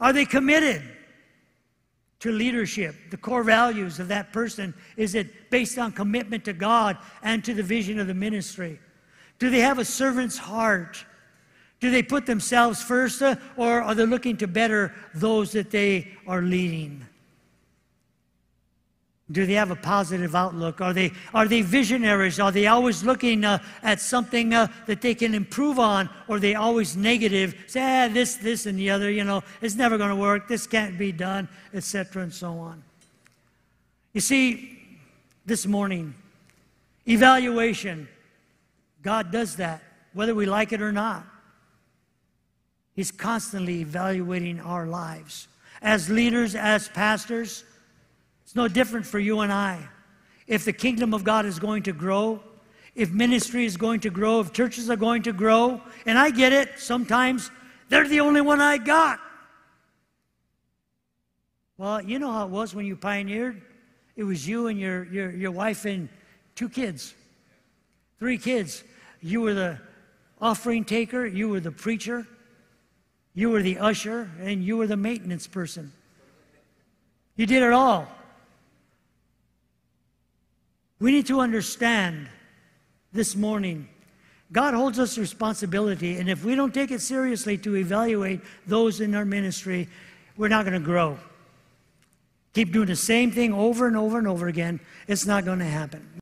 Are 0.00 0.12
they 0.12 0.24
committed 0.24 0.82
to 2.18 2.32
leadership? 2.32 2.96
The 3.12 3.16
core 3.16 3.44
values 3.44 4.00
of 4.00 4.08
that 4.08 4.32
person 4.32 4.74
is 4.96 5.14
it 5.14 5.50
based 5.50 5.78
on 5.78 5.92
commitment 5.92 6.44
to 6.46 6.52
God 6.52 6.98
and 7.22 7.44
to 7.44 7.54
the 7.54 7.62
vision 7.62 8.00
of 8.00 8.08
the 8.08 8.14
ministry? 8.14 8.80
Do 9.38 9.50
they 9.50 9.60
have 9.60 9.78
a 9.78 9.84
servant's 9.84 10.38
heart? 10.38 11.04
Do 11.80 11.90
they 11.90 12.02
put 12.02 12.24
themselves 12.24 12.82
first, 12.82 13.20
uh, 13.20 13.36
or 13.56 13.82
are 13.82 13.94
they 13.94 14.06
looking 14.06 14.36
to 14.38 14.46
better 14.46 14.94
those 15.14 15.52
that 15.52 15.70
they 15.70 16.12
are 16.26 16.40
leading? 16.40 17.04
Do 19.32 19.46
they 19.46 19.54
have 19.54 19.70
a 19.70 19.76
positive 19.76 20.34
outlook? 20.34 20.80
Are 20.80 20.92
they, 20.92 21.10
are 21.32 21.48
they 21.48 21.62
visionaries? 21.62 22.38
Are 22.38 22.52
they 22.52 22.66
always 22.66 23.02
looking 23.02 23.44
uh, 23.44 23.58
at 23.82 24.00
something 24.00 24.52
uh, 24.52 24.68
that 24.86 25.00
they 25.00 25.14
can 25.14 25.34
improve 25.34 25.78
on? 25.78 26.10
Or 26.28 26.36
are 26.36 26.40
they 26.40 26.54
always 26.54 26.94
negative? 26.94 27.54
Say, 27.66 27.80
ah, 27.80 28.08
this, 28.12 28.36
this, 28.36 28.66
and 28.66 28.78
the 28.78 28.90
other, 28.90 29.10
you 29.10 29.24
know, 29.24 29.42
it's 29.62 29.76
never 29.76 29.96
going 29.96 30.10
to 30.10 30.16
work. 30.16 30.46
This 30.46 30.66
can't 30.66 30.98
be 30.98 31.10
done, 31.10 31.48
etc., 31.72 32.22
and 32.22 32.32
so 32.32 32.52
on. 32.52 32.82
You 34.12 34.20
see, 34.20 34.98
this 35.46 35.66
morning, 35.66 36.14
evaluation, 37.08 38.08
God 39.04 39.30
does 39.30 39.56
that, 39.56 39.82
whether 40.14 40.34
we 40.34 40.46
like 40.46 40.72
it 40.72 40.82
or 40.82 40.90
not. 40.90 41.24
He's 42.94 43.10
constantly 43.10 43.80
evaluating 43.80 44.60
our 44.60 44.86
lives. 44.86 45.46
As 45.82 46.08
leaders, 46.08 46.54
as 46.54 46.88
pastors, 46.88 47.64
it's 48.44 48.56
no 48.56 48.66
different 48.66 49.04
for 49.06 49.18
you 49.18 49.40
and 49.40 49.52
I. 49.52 49.86
If 50.46 50.64
the 50.64 50.72
kingdom 50.72 51.12
of 51.12 51.22
God 51.22 51.44
is 51.44 51.58
going 51.58 51.82
to 51.84 51.92
grow, 51.92 52.40
if 52.94 53.10
ministry 53.10 53.66
is 53.66 53.76
going 53.76 54.00
to 54.00 54.10
grow, 54.10 54.40
if 54.40 54.52
churches 54.52 54.88
are 54.88 54.96
going 54.96 55.22
to 55.24 55.32
grow, 55.32 55.82
and 56.06 56.18
I 56.18 56.30
get 56.30 56.52
it, 56.52 56.78
sometimes 56.78 57.50
they're 57.88 58.08
the 58.08 58.20
only 58.20 58.40
one 58.40 58.60
I 58.60 58.78
got. 58.78 59.20
Well, 61.76 62.00
you 62.00 62.18
know 62.18 62.32
how 62.32 62.46
it 62.46 62.50
was 62.50 62.74
when 62.74 62.86
you 62.86 62.96
pioneered. 62.96 63.60
It 64.16 64.22
was 64.22 64.46
you 64.46 64.68
and 64.68 64.78
your, 64.78 65.04
your, 65.04 65.30
your 65.32 65.50
wife 65.50 65.84
and 65.84 66.08
two 66.54 66.68
kids, 66.68 67.14
three 68.18 68.38
kids. 68.38 68.84
You 69.24 69.40
were 69.40 69.54
the 69.54 69.78
offering 70.38 70.84
taker, 70.84 71.24
you 71.24 71.48
were 71.48 71.58
the 71.58 71.72
preacher, 71.72 72.26
you 73.32 73.48
were 73.48 73.62
the 73.62 73.78
usher, 73.78 74.30
and 74.38 74.62
you 74.62 74.76
were 74.76 74.86
the 74.86 74.98
maintenance 74.98 75.46
person. 75.46 75.92
You 77.34 77.46
did 77.46 77.62
it 77.62 77.72
all. 77.72 78.06
We 81.00 81.10
need 81.10 81.26
to 81.28 81.40
understand 81.40 82.28
this 83.12 83.34
morning 83.34 83.88
God 84.52 84.74
holds 84.74 84.98
us 84.98 85.16
responsibility, 85.16 86.18
and 86.18 86.28
if 86.28 86.44
we 86.44 86.54
don't 86.54 86.74
take 86.74 86.90
it 86.90 87.00
seriously 87.00 87.56
to 87.58 87.76
evaluate 87.76 88.40
those 88.66 89.00
in 89.00 89.14
our 89.14 89.24
ministry, 89.24 89.88
we're 90.36 90.48
not 90.48 90.66
going 90.66 90.78
to 90.78 90.84
grow. 90.84 91.18
Keep 92.52 92.72
doing 92.72 92.86
the 92.86 92.94
same 92.94 93.32
thing 93.32 93.54
over 93.54 93.86
and 93.86 93.96
over 93.96 94.18
and 94.18 94.28
over 94.28 94.48
again, 94.48 94.80
it's 95.08 95.24
not 95.24 95.46
going 95.46 95.60
to 95.60 95.64
happen. 95.64 96.08